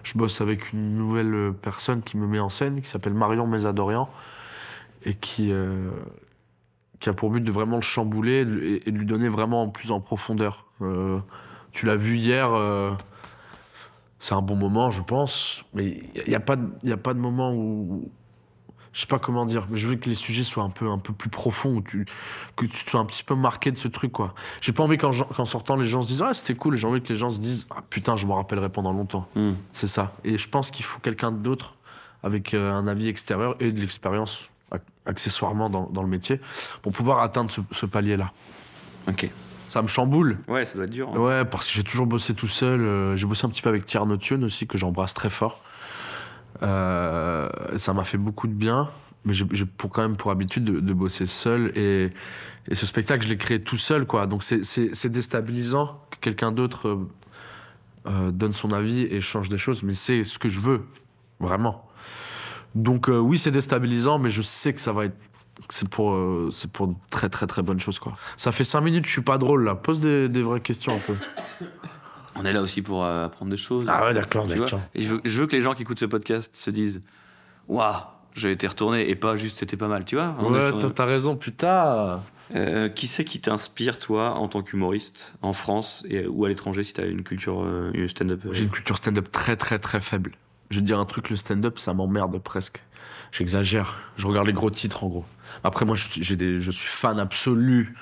[0.03, 4.09] je bosse avec une nouvelle personne qui me met en scène, qui s'appelle Marion Mésadorian,
[5.03, 5.89] et qui, euh,
[6.99, 9.91] qui a pour but de vraiment le chambouler et, et de lui donner vraiment plus
[9.91, 10.65] en profondeur.
[10.81, 11.19] Euh,
[11.71, 12.91] tu l'as vu hier, euh,
[14.19, 17.15] c'est un bon moment, je pense, mais il n'y a, pas de- y a pas
[17.15, 18.11] de moment où.
[18.93, 20.97] Je sais pas comment dire, mais je veux que les sujets soient un peu, un
[20.97, 22.05] peu plus profonds, tu,
[22.57, 24.33] que tu sois un petit peu marqué de ce truc, quoi.
[24.59, 26.75] J'ai pas envie qu'en sortant, les gens se disent Ah, c'était cool.
[26.75, 29.27] J'ai envie que les gens se disent Ah, putain, je m'en rappellerai pendant longtemps.
[29.35, 29.51] Hmm.
[29.71, 30.13] C'est ça.
[30.25, 31.75] Et je pense qu'il faut quelqu'un d'autre
[32.23, 36.41] avec euh, un avis extérieur et de l'expérience ac- accessoirement dans, dans le métier
[36.81, 38.31] pour pouvoir atteindre ce, ce palier-là.
[39.07, 39.29] Ok.
[39.69, 40.37] Ça me chamboule.
[40.49, 41.09] Ouais, ça doit être dur.
[41.15, 41.17] hein.
[41.17, 42.81] Ouais, parce que j'ai toujours bossé tout seul.
[42.81, 45.63] euh, j'ai bossé un petit peu avec Thierry Notion aussi, que j'embrasse très fort.
[46.63, 48.89] Euh, ça m'a fait beaucoup de bien,
[49.25, 51.71] mais j'ai pour, quand même pour habitude de, bosser seul.
[51.77, 52.11] Et,
[52.71, 54.27] ce spectacle, je l'ai créé tout seul, quoi.
[54.27, 57.09] Donc c'est- déstabilisant que quelqu'un d'autre euh,
[58.07, 60.85] euh, donne son avis et change des choses, mais c'est ce que je veux,
[61.39, 61.87] vraiment.
[62.75, 65.17] Donc oui, c'est déstabilisant, mais je sais que ça va être.
[65.69, 66.17] C'est pour,
[66.51, 68.15] c'est pour de très très très bonnes choses quoi.
[68.37, 69.75] Ça fait 5 minutes, je suis pas drôle là.
[69.75, 71.15] Pose des vraies questions un peu.
[72.41, 73.85] On est là aussi pour euh, apprendre des choses.
[73.87, 76.05] Ah ouais, d'accord, vois Et je veux, je veux que les gens qui écoutent ce
[76.05, 77.01] podcast se disent
[77.67, 77.95] Waouh,
[78.33, 81.35] j'ai été retourné et pas juste c'était pas mal, tu vois Ouais, sur- t'as raison,
[81.35, 82.21] putain.
[82.53, 86.83] Euh, Qui c'est qui t'inspire, toi, en tant qu'humoriste, en France et, ou à l'étranger,
[86.83, 90.33] si t'as une culture euh, stand-up euh, J'ai une culture stand-up très très très faible.
[90.69, 92.83] Je vais te dire un truc, le stand-up, ça m'emmerde presque.
[93.31, 93.99] J'exagère.
[94.17, 95.25] Je regarde les gros titres en gros.
[95.63, 97.95] Après, moi, je, suis- j'ai des, je suis fan absolu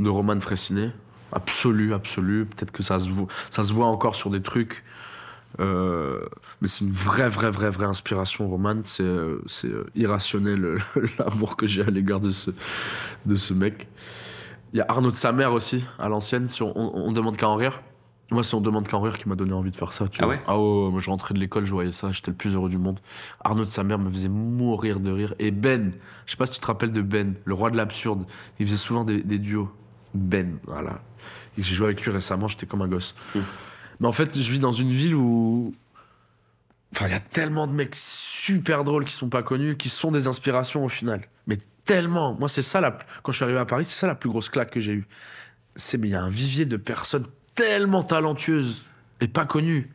[0.00, 0.92] de Roman Fressinet.
[1.36, 2.46] Absolu, absolu.
[2.46, 4.84] Peut-être que ça se, voit, ça se voit encore sur des trucs.
[5.60, 6.20] Euh,
[6.60, 8.76] mais c'est une vraie, vraie, vraie, vraie inspiration, Roman.
[8.84, 10.78] C'est, euh, euh, irrationnel
[11.18, 12.50] l'amour que j'ai à l'égard de ce,
[13.26, 13.86] de ce mec.
[14.72, 17.56] Il y a Arnaud de sa mère aussi, à l'ancienne, on, on demande qu'à en
[17.56, 17.80] rire.
[18.32, 20.08] Moi, c'est On demande qu'à en rire qui m'a donné envie de faire ça.
[20.08, 20.34] Tu Ah vois.
[20.34, 20.40] ouais?
[20.48, 22.68] Ah ouais, ouais, moi je rentrais de l'école, je voyais ça, j'étais le plus heureux
[22.68, 22.98] du monde.
[23.44, 25.34] Arnaud de sa mère me faisait mourir de rire.
[25.38, 25.92] Et Ben,
[26.26, 28.26] je sais pas si tu te rappelles de Ben, le roi de l'absurde.
[28.58, 29.70] Il faisait souvent des, des duos.
[30.12, 31.00] Ben, voilà.
[31.58, 33.14] Et j'ai joué avec lui récemment, j'étais comme un gosse.
[33.34, 33.40] Hmm.
[34.00, 35.74] Mais en fait, je vis dans une ville où.
[36.92, 40.12] Enfin, il y a tellement de mecs super drôles qui sont pas connus, qui sont
[40.12, 41.22] des inspirations au final.
[41.46, 42.34] Mais tellement.
[42.34, 42.96] Moi, c'est ça, la...
[43.22, 45.06] quand je suis arrivé à Paris, c'est ça la plus grosse claque que j'ai eue.
[45.74, 48.84] C'est, mais il y a un vivier de personnes tellement talentueuses
[49.20, 49.90] et pas connues.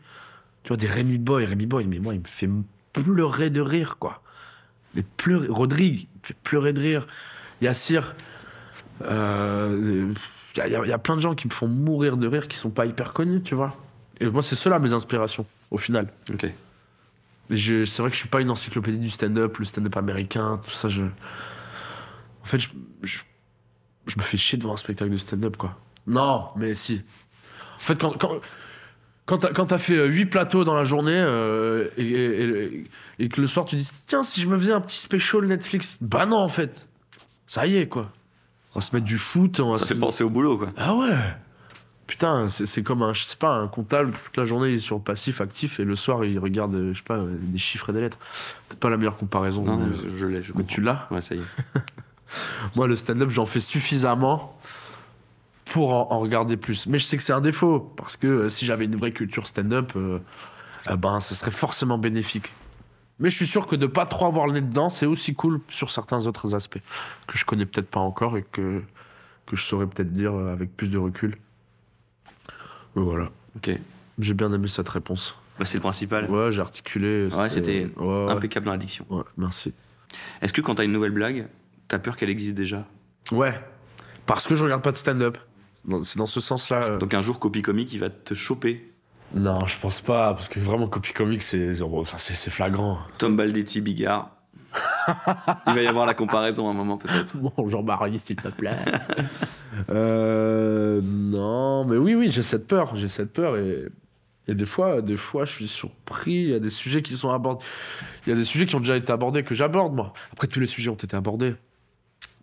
[0.63, 2.49] Tu vois, des Rémi Boy, Rémi Boy, mais moi, il me fait
[2.93, 4.21] pleurer de rire, quoi.
[4.95, 5.47] Mais pleurer.
[5.47, 7.07] Rodrigue, il me fait pleurer de rire.
[7.61, 8.15] Yassir.
[9.03, 10.13] Euh,
[10.55, 12.69] Il y, a- y plein de gens qui me font mourir de rire qui sont
[12.71, 13.75] pas hyper connus, tu vois.
[14.19, 16.07] Et moi, c'est cela mes inspirations, au final.
[16.33, 16.45] Ok.
[17.49, 20.87] C'est vrai que je suis pas une encyclopédie du stand-up, le stand-up américain, tout ça.
[20.89, 21.03] Je...
[21.03, 22.69] En fait, je,
[23.03, 23.19] je,
[24.07, 25.77] je me fais chier devant un spectacle de stand-up, quoi.
[26.07, 27.01] Non, mais si.
[27.75, 28.39] En fait, quand, quand,
[29.53, 32.43] quand t'as fait 8 plateaux dans la journée euh, et, et-
[32.75, 32.83] et-
[33.19, 35.97] et que le soir tu dis tiens, si je me faisais un petit special Netflix,
[36.01, 36.87] bah non, en fait.
[37.47, 38.11] Ça y est, quoi.
[38.75, 40.69] On se mettre du foot, on Ça se- fait penser au boulot, quoi.
[40.77, 41.15] ah ouais
[42.07, 44.79] Putain, c'est c'est comme un, je sais pas, un comptable, toute la journée il est
[44.79, 48.01] sur passif, actif, et le soir il regarde, je sais pas, des chiffres et des
[48.01, 48.17] lettres.
[48.69, 49.63] C'est pas la meilleure comparaison.
[49.63, 50.67] Non, mais, je, l'ai, je comprends.
[50.67, 51.07] tu l'as.
[51.09, 51.41] Ouais, ça y est.
[52.75, 54.57] Moi, le stand-up, j'en fais suffisamment
[55.65, 56.85] pour en, en regarder plus.
[56.87, 59.47] Mais je sais que c'est un défaut, parce que euh, si j'avais une vraie culture
[59.47, 60.19] stand-up, euh,
[60.91, 62.51] eh ben, ce serait forcément bénéfique.
[63.21, 65.61] Mais je suis sûr que de pas trop avoir le nez dedans, c'est aussi cool
[65.69, 66.79] sur certains autres aspects
[67.27, 68.81] que je connais peut-être pas encore et que,
[69.45, 71.37] que je saurais peut-être dire avec plus de recul.
[72.95, 73.29] Mais voilà.
[73.55, 73.71] Ok.
[74.19, 75.37] J'ai bien aimé cette réponse.
[75.59, 76.29] Bah, c'est le principal.
[76.29, 77.27] Ouais, j'ai articulé.
[77.27, 78.29] Ouais, c'était ouais.
[78.31, 79.05] Impeccable dans l'addiction.
[79.09, 79.73] Ouais, merci.
[80.41, 81.47] Est-ce que quand t'as une nouvelle blague,
[81.87, 82.87] t'as peur qu'elle existe déjà?
[83.31, 83.57] Ouais.
[84.25, 85.37] Parce que je regarde pas de stand-up.
[86.03, 86.83] C'est dans ce sens-là.
[86.83, 86.97] euh.
[86.97, 88.90] Donc un jour, Copy Comic, il va te choper.
[89.33, 91.73] Non, je pense pas, parce que vraiment, copie comique, c'est
[92.49, 92.99] flagrant.
[93.17, 94.31] Tom Baldetti, Bigard.
[95.67, 97.37] il va y avoir la comparaison à un moment, peut-être.
[97.37, 98.75] Bon, Jean-Marie, s'il te plaît.
[99.89, 103.85] euh, non, mais oui, oui, j'ai cette peur, j'ai cette peur et
[104.47, 106.33] Et des fois, des fois, je suis surpris.
[106.43, 107.63] Il y a des sujets qui sont abordés.
[108.25, 110.13] Il y a des sujets qui ont déjà été abordés que j'aborde, moi.
[110.33, 111.55] Après, tous les sujets ont été abordés.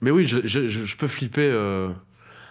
[0.01, 1.49] Mais oui, je, je- je- je peux flipper.
[1.53, 1.91] euh.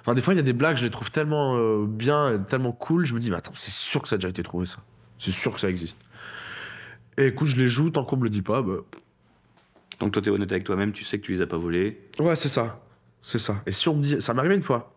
[0.08, 2.72] Enfin, des fois, il y a des blagues, je les trouve tellement euh, bien, tellement
[2.72, 3.06] cool.
[3.06, 4.78] Je me dis, mais attends, c'est sûr que ça a déjà été trouvé, ça.
[5.18, 5.98] C'est sûr que ça existe.
[7.18, 8.62] Et écoute, je les joue tant qu'on me le dit pas.
[8.62, 8.76] Bah...
[10.00, 12.08] Donc toi, t'es honnête avec toi-même, tu sais que tu les as pas volés.
[12.20, 12.80] Ouais, c'est ça.
[13.22, 13.62] C'est ça.
[13.66, 14.22] Et si on me dit.
[14.22, 14.96] Ça m'est arrivé une fois.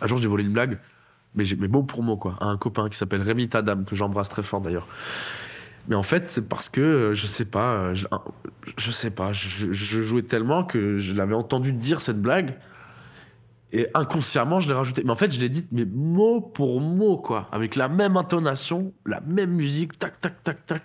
[0.00, 0.78] Un jour, j'ai volé une blague,
[1.34, 4.30] mais, mais mot pour mot, quoi, à un copain qui s'appelle Rémi Tadam, que j'embrasse
[4.30, 4.88] très fort d'ailleurs.
[5.88, 8.06] Mais en fait, c'est parce que, euh, je sais pas, euh, je,
[8.78, 12.58] je sais pas, je, je jouais tellement que je l'avais entendu dire cette blague.
[13.72, 15.02] Et inconsciemment, je l'ai rajouté.
[15.04, 17.48] Mais en fait, je l'ai dit, mais mot pour mot, quoi.
[17.52, 20.82] Avec la même intonation, la même musique, tac, tac, tac, tac.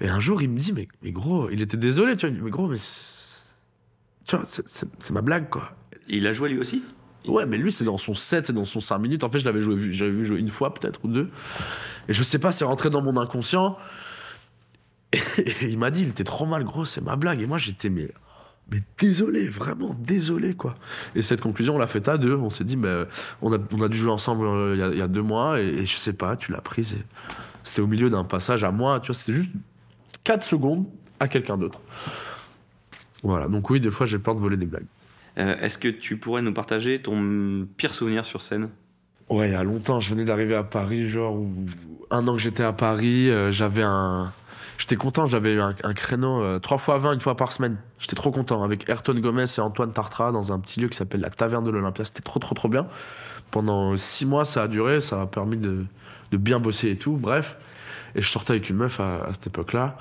[0.00, 2.28] Et un jour, il me dit, mais, mais gros, il était désolé, tu vois.
[2.28, 2.76] Il me dit, mais gros, mais.
[2.76, 5.72] Tu vois, c'est- ma blague, quoi.
[6.08, 6.84] Il a joué lui aussi?
[7.26, 9.24] Ouais, mais lui, c'est dans son 7, c'est dans son 5 minutes.
[9.24, 11.30] En fait, je l'avais joué, j'avais vu jouer une fois, peut-être, ou deux.
[12.08, 13.76] Et je sais pas, c'est rentré dans mon inconscient.
[15.12, 17.40] Et, il m'a dit, il était trop mal, gros, c'est ma blague.
[17.40, 18.10] Et moi, j'étais, mais,
[18.70, 20.74] mais désolé, vraiment désolé, quoi.
[21.14, 22.34] Et cette conclusion, on l'a faite à deux.
[22.34, 23.04] On s'est dit, mais,
[23.42, 25.22] on, a, on a dû jouer ensemble euh, il y a- il y, a deux
[25.22, 25.60] mois.
[25.60, 26.94] Et, et je sais pas, tu l'as prise.
[26.94, 27.02] et
[27.62, 29.52] C'était au milieu d'un passage à moi, tu vois, c'était juste
[30.24, 30.86] 4 secondes
[31.20, 31.80] à quelqu'un d'autre.
[33.22, 34.86] Voilà, donc oui, des fois, j'ai peur de voler des blagues.
[35.38, 38.70] Euh, Est-ce que tu pourrais nous partager ton pire souvenir sur scène?
[39.28, 41.36] Ouais, il y a longtemps, je venais d'arriver à Paris, genre
[42.10, 44.32] un an que j'étais à Paris, euh, j'avais un.
[44.78, 47.78] J'étais content, j'avais un, un créneau euh, trois fois 20, une fois par semaine.
[47.98, 51.20] J'étais trop content avec Ayrton Gomez et Antoine Tartra dans un petit lieu qui s'appelle
[51.20, 52.04] la Taverne de l'Olympia.
[52.04, 52.86] C'était trop, trop, trop bien.
[53.50, 55.86] Pendant six mois, ça a duré, ça a permis de,
[56.32, 57.56] bien bosser et tout, bref.
[58.14, 59.96] Et je sortais avec une meuf à, cette époque-là.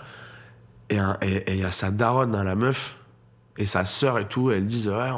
[0.90, 2.98] Et et et il y a sa daronne, hein, la meuf,
[3.58, 5.10] et sa sœur et tout, elles disent Ouais,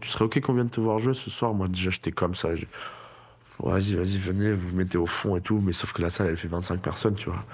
[0.00, 1.52] tu serais ok qu'on vienne te voir jouer ce soir?
[1.52, 2.48] Moi, déjà, j'étais comme ça.
[3.62, 5.60] Vas-y, vas-y, venez, vous vous mettez au fond et tout.
[5.62, 7.44] Mais sauf que la salle, elle fait 25 personnes, tu vois.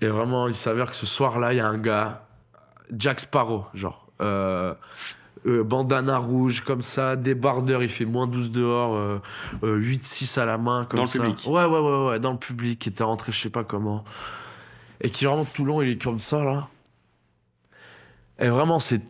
[0.00, 2.26] Et vraiment, il s'avère que ce soir-là, il y a un gars,
[2.96, 4.06] Jack Sparrow, genre.
[4.20, 4.74] euh,
[5.46, 9.22] euh, bandana rouge, comme ça, débardeur, il fait moins 12 dehors, euh,
[9.62, 11.18] euh, 8-6 à la main, comme Dans le ça.
[11.20, 11.44] public.
[11.46, 14.04] Ouais, ouais, ouais, ouais, dans le public, qui était rentré, je sais pas comment.
[15.00, 16.68] Et qui vraiment tout long, il est comme ça, là.
[18.38, 19.00] Et vraiment, c'est.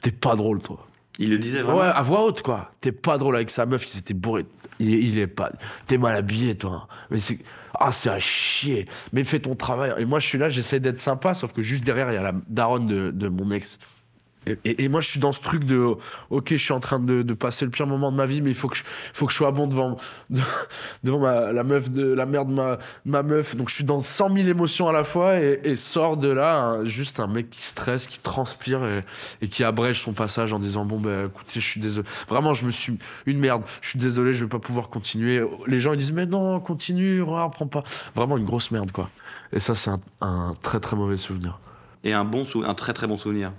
[0.00, 0.86] T'es pas drôle, toi.
[1.18, 2.70] Il le disait vraiment Ouais, à voix haute, quoi.
[2.80, 4.46] T'es pas drôle avec sa meuf qui s'était bourrée.
[4.78, 5.50] Il est pas.
[5.86, 6.88] T'es mal habillé, toi.
[7.10, 7.38] Mais c'est.
[7.82, 8.84] Ah, c'est à chier.
[9.12, 9.94] Mais fais ton travail.
[9.98, 12.22] Et moi, je suis là, j'essaie d'être sympa, sauf que juste derrière, il y a
[12.22, 13.78] la daronne de, de mon ex.
[14.64, 15.94] Et, moi, je suis dans ce truc de.
[16.30, 18.54] Ok, je suis en train de, passer le pire moment de ma vie, mais il
[18.54, 18.82] faut que je,
[19.12, 19.96] faut que je sois bon devant,
[20.30, 20.40] de-
[21.04, 23.54] devant ma, la meuf de la mère ma, ma meuf.
[23.54, 26.84] Donc, je suis dans 100 000 émotions à la fois et, sort de là hein,
[26.86, 28.80] juste un mec qui stresse, qui transpire
[29.42, 32.08] et, qui abrège son passage en disant Bon, ben écoutez, je suis désolé.
[32.28, 32.98] Vraiment, je me suis.
[33.26, 33.62] Une merde.
[33.82, 35.44] Je suis désolé, je vais pas pouvoir continuer.
[35.66, 37.82] Les gens, ils disent Mais non, continue, reprends pas.
[38.14, 39.10] Vraiment une grosse merde, quoi.
[39.52, 41.58] Et ça, c'est un, un très très mauvais souvenir.
[42.04, 43.52] Et un bon sou- un très très bon souvenir.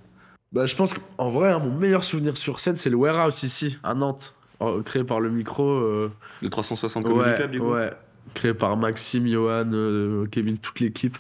[0.52, 3.78] Bah, je pense qu'en vrai, hein, mon meilleur souvenir sur scène, c'est le Warehouse ici,
[3.84, 4.34] à Nantes.
[4.62, 5.64] Euh, créé par le micro.
[5.68, 7.92] euh, Le 360 Comedy ouais, Club, du coup ouais.
[8.34, 11.18] Créé par Maxime, Johan, euh, Kevin, toute l'équipe.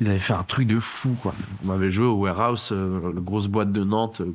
[0.00, 1.34] Ils avaient fait un truc de fou, quoi.
[1.66, 4.32] On avait joué au Warehouse, euh, la grosse boîte de Nantes, euh,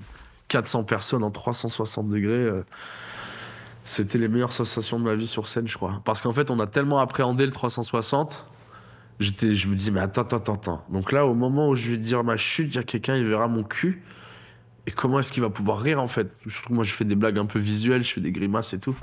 [0.50, 2.32] 400 personnes en 360 degrés.
[2.32, 2.64] euh.
[3.84, 6.02] C'était les meilleures sensations de ma vie sur scène, je crois.
[6.06, 8.46] Parce qu'en fait, on a tellement appréhendé le 360.
[9.20, 10.86] J'étais, je me dis, mais attends, attends, attends.
[10.90, 13.26] Donc là, au moment où je vais dire ma chute, il y a quelqu'un, il
[13.28, 14.02] verra mon cul.
[14.88, 16.36] Et comment est-ce qu'il va pouvoir rire, en fait?
[16.48, 18.80] Surtout que moi, je fais des blagues un peu visuelles, je fais des grimaces et
[18.80, 18.96] tout.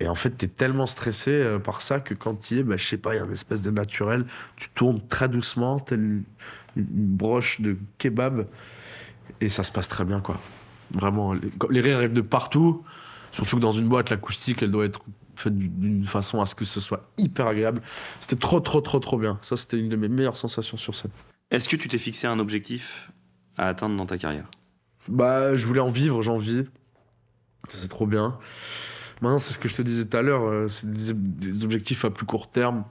[0.00, 2.76] Et en fait, t'es tellement stressé euh, par ça que quand tu y es, bah,
[2.76, 4.26] je sais pas, il y a une espèce de naturel.
[4.56, 6.24] Tu tournes très doucement, tel une,
[6.76, 8.46] une broche de kebab.
[9.40, 10.40] Et ça se passe très bien, quoi.
[10.92, 12.82] Vraiment, les, les rires arrivent de partout.
[13.30, 15.00] Surtout que dans une boîte, l'acoustique, elle doit être
[15.40, 17.82] faite d'une façon à ce que ce soit hyper agréable.
[18.20, 19.38] C'était trop, trop, trop, trop bien.
[19.42, 21.10] Ça, c'était une de mes meilleures sensations sur scène.
[21.50, 23.10] Est-ce que tu t'es fixé un objectif
[23.56, 24.48] à atteindre dans ta carrière?
[25.08, 26.64] Bah, je voulais en vivre, j'en vis.
[27.68, 28.38] C'est trop bien.
[29.20, 32.04] Maintenant, c'est ce que je te disais tout à l'heure, euh, c'est des, des objectifs
[32.04, 32.84] à plus court terme.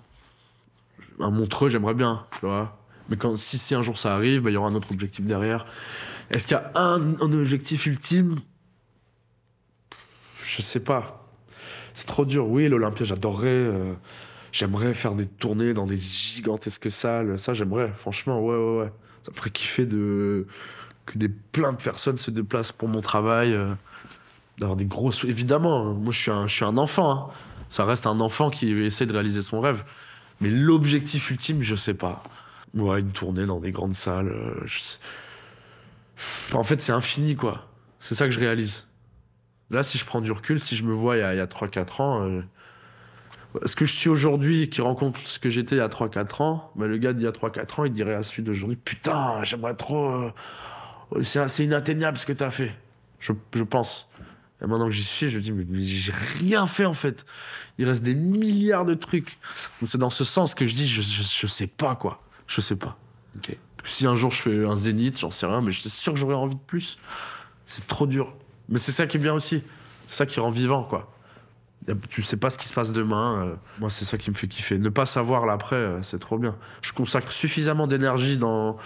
[1.19, 2.77] Un Montreux, j'aimerais bien, tu vois.
[3.09, 5.25] Mais quand, si, si un jour ça arrive, bah, il y aura un autre objectif
[5.25, 5.65] derrière.
[6.29, 8.41] Est-ce qu'il y a un, un objectif ultime?
[10.43, 11.18] Je sais pas.
[11.93, 12.47] C'est trop dur.
[12.47, 13.47] Oui, l'Olympia, j'adorerais.
[13.49, 13.93] euh,
[14.51, 17.37] j'aimerais faire des tournées dans des gigantesques salles.
[17.39, 18.91] Ça, j'aimerais, franchement, ouais, ouais, ouais.
[19.23, 20.47] Ça me ferait kiffer de
[21.05, 23.73] que des plein de personnes se déplacent pour mon travail, euh,
[24.59, 25.23] d'avoir des grosses.
[25.25, 27.11] Évidemment, hein, moi je suis un, je suis un enfant.
[27.11, 27.27] hein.
[27.69, 29.83] Ça reste un enfant qui essaie de réaliser son rêve.
[30.41, 32.23] Mais l'objectif ultime, je sais pas.
[32.75, 34.29] Ouais, une tournée dans des grandes salles.
[34.29, 34.65] euh,
[36.53, 37.67] En fait, c'est infini, quoi.
[37.99, 38.87] C'est ça que je réalise.
[39.71, 42.01] Là, si je prends du recul, si je me vois il y a, a 3-4
[42.01, 42.41] ans, euh,
[43.65, 46.71] ce que je suis aujourd'hui, qui rencontre ce que j'étais il y a 3-4 ans,
[46.75, 49.75] bah, le gars d'il y a 3-4 ans, il dirait à celui d'aujourd'hui Putain, j'aimerais
[49.75, 50.09] trop.
[50.09, 50.31] euh,
[51.23, 52.75] c'est c'est inatteignable ce que t'as fait.
[53.19, 54.07] Je, je pense.
[54.61, 57.25] Et maintenant que j'y suis, je dis Mais, mais j'ai rien fait en fait.
[57.77, 59.37] Il reste des milliards de trucs.
[59.79, 62.21] Donc c'est dans ce sens que je dis Je, je, je sais pas quoi.
[62.47, 62.97] Je sais pas.
[63.37, 63.55] Ok.
[63.83, 66.35] Si un jour je fais un zénith, j'en sais rien, mais j'étais sûr que j'aurais
[66.35, 66.97] envie de plus.
[67.65, 68.35] C'est trop dur.
[68.69, 69.63] Mais c'est ça qui est bien aussi.
[70.07, 71.11] C'est ça qui rend vivant, quoi.
[72.09, 73.45] Tu sais pas ce qui se passe demain.
[73.45, 74.77] euh, moi, c'est ça qui me fait kiffer.
[74.77, 76.55] Ne pas savoir l'après, euh, c'est trop bien.
[76.81, 78.77] Je consacre suffisamment d'énergie dans,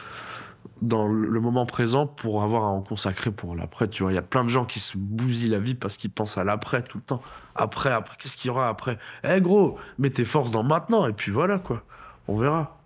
[0.81, 3.89] dans le le moment présent pour avoir à en consacrer pour l'après.
[3.89, 6.11] Tu vois, il y a plein de gens qui se bousillent la vie parce qu'ils
[6.11, 7.21] pensent à l'après tout le temps.
[7.55, 8.97] Après, après, qu'est-ce qu'il y aura après?
[9.25, 11.83] Eh gros, mets tes forces dans maintenant et puis voilà, quoi.
[12.29, 12.79] On verra.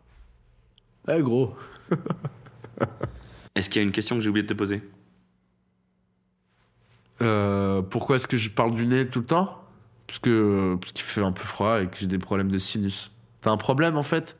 [1.09, 1.55] Eh gros.
[3.55, 4.81] Est-ce qu'il y a une question que j'ai oublié de te poser?
[7.21, 9.63] Euh, pourquoi est-ce que je parle du nez tout le temps?
[10.05, 13.11] Parce, que, parce qu'il fait un peu froid et que j'ai des problèmes de sinus.
[13.41, 14.37] T'as un problème en fait?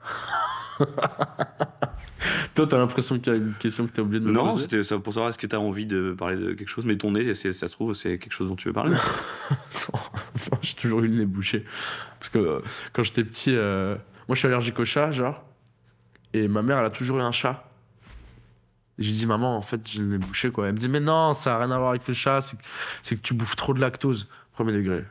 [2.54, 4.62] Toi, t'as l'impression qu'il y a une question que t'as oublié de me Non, poser?
[4.62, 6.96] c'était ça pour savoir est-ce que tu as envie de parler de quelque chose, mais
[6.96, 8.96] ton nez, ça se trouve, c'est quelque chose dont tu veux parler.
[10.52, 11.64] Non, j'ai toujours eu le nez bouché.
[12.18, 12.60] Parce que euh,
[12.92, 13.94] quand j'étais petit, euh,
[14.28, 15.44] moi je suis allergique au chat, genre.
[16.32, 17.68] Et ma mère, elle a toujours eu un chat.
[18.98, 20.68] Je lui dis, maman, en fait, j'ai le nez bouché, quoi.
[20.68, 22.40] Elle me dit, mais non, ça n'a rien à voir avec le chat,
[23.02, 24.28] c'est que, tu bouffes trop de lactose.
[24.52, 25.04] Premier degré.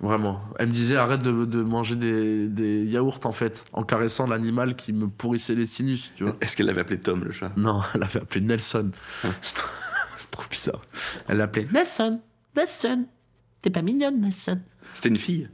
[0.00, 0.42] Vraiment.
[0.58, 4.74] Elle me disait, arrête de, de manger des, des yaourts, en fait, en caressant l'animal
[4.74, 6.36] qui me pourrissait les sinus, tu vois.
[6.40, 7.52] Est-ce qu'elle l'avait appelé Tom, le chat?
[7.56, 8.90] Non, elle avait appelé Nelson.
[9.20, 9.68] Trop,
[10.16, 10.80] c'est trop bizarre.
[11.28, 12.20] Elle l'appelait Nelson,
[12.56, 13.06] Nelson,
[13.60, 14.60] t'es pas mignonne, Nelson.
[14.94, 15.48] C'était une fille?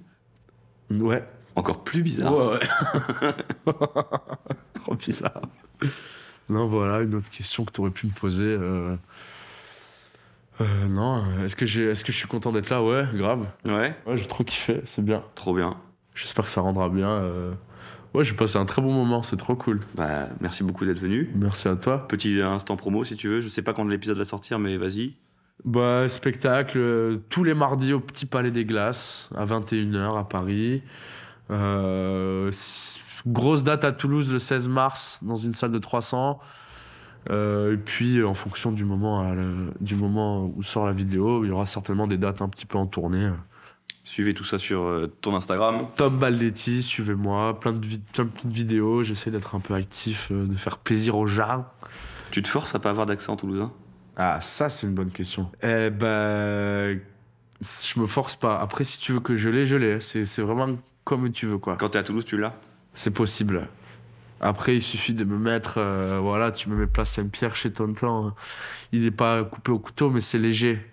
[0.90, 1.28] Ouais.
[1.54, 2.32] Encore plus bizarre.
[2.32, 2.58] Ouais,
[3.66, 3.74] ouais.
[4.74, 5.42] Trop bizarre.
[6.48, 8.46] Non, voilà, une autre question que tu aurais pu me poser.
[8.46, 8.96] euh,
[10.60, 12.82] euh, non, est-ce que, j'ai, est-ce que je suis content d'être là?
[12.82, 13.46] Ouais, grave.
[13.66, 15.22] Ouais, Ouais, j'ai trop kiffé, c'est bien.
[15.34, 15.76] trop bien.
[16.14, 17.08] J'espère que ça rendra bien.
[17.08, 17.52] euh.
[18.14, 19.80] Ouais, j'ai passé un très bon moment, c'est trop cool.
[19.94, 21.30] Bah, merci beaucoup d'être venu.
[21.36, 22.08] Merci à toi.
[22.08, 23.40] Petit instant promo si tu veux.
[23.40, 25.14] Je sais pas quand l'épisode va sortir, mais vas-y.
[25.64, 30.82] Bah, spectacle tous les mardis au Petit Palais des Glaces, à 21h à Paris.
[31.50, 32.50] Euh,
[33.26, 36.38] grosse date à Toulouse le 16 mars, dans une salle de 300.
[37.30, 39.44] Euh, et puis, en fonction du moment, la-
[39.80, 42.78] du moment où sort la vidéo, il y aura certainement des dates un petit peu
[42.78, 43.30] en tournée.
[44.04, 45.86] Suivez tout ça sur euh, ton Instagram.
[45.96, 50.28] Tom Baldetti, suivez-moi, plein de, vi- plein de petites vidéos, j'essaie d'être un peu actif,
[50.30, 51.66] euh, de faire plaisir aux gens.
[52.30, 53.70] Tu te forces à pas avoir d'accent toulousain
[54.16, 55.50] Ah, ça, c'est une bonne question.
[55.62, 56.98] Eh ben.
[57.60, 58.58] Je me force pas.
[58.60, 60.00] Après, si tu veux que je l'ai, je l'ai.
[60.00, 61.76] C'est c'est vraiment comme tu veux, quoi.
[61.76, 62.54] Quand t'es à Toulouse, tu l'as?
[62.98, 63.68] C'est possible.
[64.40, 65.74] Après, il suffit de me mettre.
[65.78, 68.32] euh, voilà, tu me mets place Saint-Pierre chez Tonton.
[68.90, 70.84] Il est pas coupé au couteau, mais c'est léger.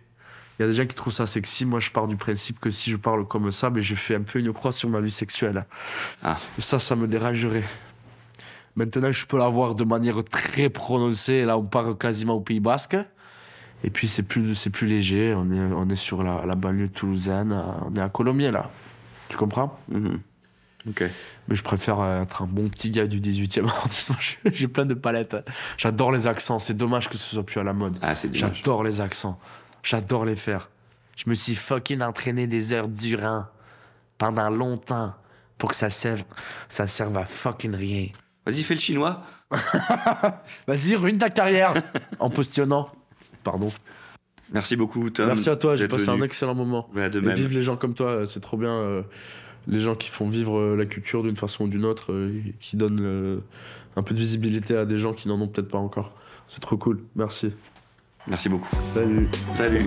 [0.59, 1.65] Il y a des gens qui trouvent ça sexy.
[1.65, 4.21] Moi, je pars du principe que si je parle comme ça, ben, je fais un
[4.21, 5.65] peu une croix sur ma vie sexuelle.
[6.23, 6.37] Ah.
[6.59, 7.63] Et ça, ça me dérangerait.
[8.75, 11.43] Maintenant, je peux l'avoir de manière très prononcée.
[11.43, 12.97] Là, on part quasiment au Pays Basque.
[13.83, 15.33] Et puis, c'est plus, c'est plus léger.
[15.35, 17.51] On est, on est sur la, la banlieue toulousaine.
[17.81, 18.69] On est à Colomiers, là.
[19.27, 19.79] Tu comprends?
[19.89, 20.19] Mhm.
[20.85, 24.15] Mais je préfère euh, être un bon petit gars du 18e arrondissement.
[24.45, 25.35] J'ai plein de palettes.
[25.77, 26.59] J'adore les accents.
[26.59, 27.97] C'est dommage que ce soit plus à la mode.
[28.01, 28.13] Ah.
[28.33, 29.39] J'adore les accents.
[29.83, 30.69] J'adore les faire.
[31.15, 33.45] Je me suis fucking entraîné des heures durant
[34.17, 35.13] pendant longtemps
[35.57, 36.23] pour que ça serve,
[36.67, 38.07] ça serve à fucking rien.
[38.45, 39.23] Vas-y, fais le chinois.
[40.67, 41.73] Vas-y, ruine ta carrière
[42.19, 42.89] en postillonnant.
[43.43, 43.71] Pardon.
[44.51, 45.27] Merci beaucoup, Tom.
[45.27, 45.75] Merci à toi.
[45.75, 46.21] J'ai passé venu.
[46.21, 46.89] un excellent moment.
[46.93, 47.35] Ouais, de Et même.
[47.35, 48.27] vive les gens comme toi.
[48.27, 48.73] C'est trop bien.
[48.73, 49.01] euh,
[49.67, 52.77] les gens qui font vivre euh, la culture d'une façon ou d'une autre, euh, qui
[52.77, 53.39] donnent euh,
[53.95, 56.13] un peu de visibilité à des gens qui n'en ont peut-être pas encore.
[56.47, 57.01] C'est trop cool.
[57.15, 57.53] Merci.
[58.27, 58.75] Merci beaucoup.
[58.93, 59.27] Salut.
[59.51, 59.85] Salut.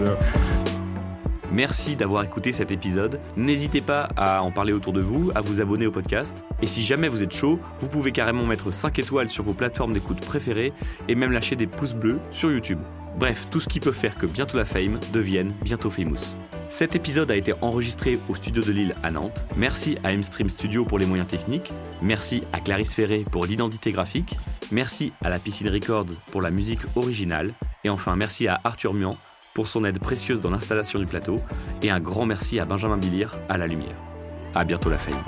[1.51, 3.20] Merci d'avoir écouté cet épisode.
[3.37, 6.45] N'hésitez pas à en parler autour de vous, à vous abonner au podcast.
[6.61, 9.95] Et si jamais vous êtes chaud, vous pouvez carrément mettre 5 étoiles sur vos plateformes
[9.95, 10.72] d'écoute préférées
[11.09, 12.81] et même lâcher des pouces bleus sur YouTube.
[13.19, 16.37] Bref, tout ce qui peut faire que bientôt la fame devienne bientôt famous.
[16.69, 19.43] Cet épisode a été enregistré au studio de Lille à Nantes.
[19.57, 21.73] Merci à Mstream Studio pour les moyens techniques.
[22.01, 24.37] Merci à Clarisse Ferré pour l'identité graphique.
[24.71, 27.55] Merci à la Piscine Records pour la musique originale.
[27.83, 29.16] Et enfin, merci à Arthur Mian
[29.53, 31.41] pour son aide précieuse dans l'installation du plateau.
[31.83, 33.97] Et un grand merci à Benjamin Billir à la lumière.
[34.55, 35.25] À bientôt la fame.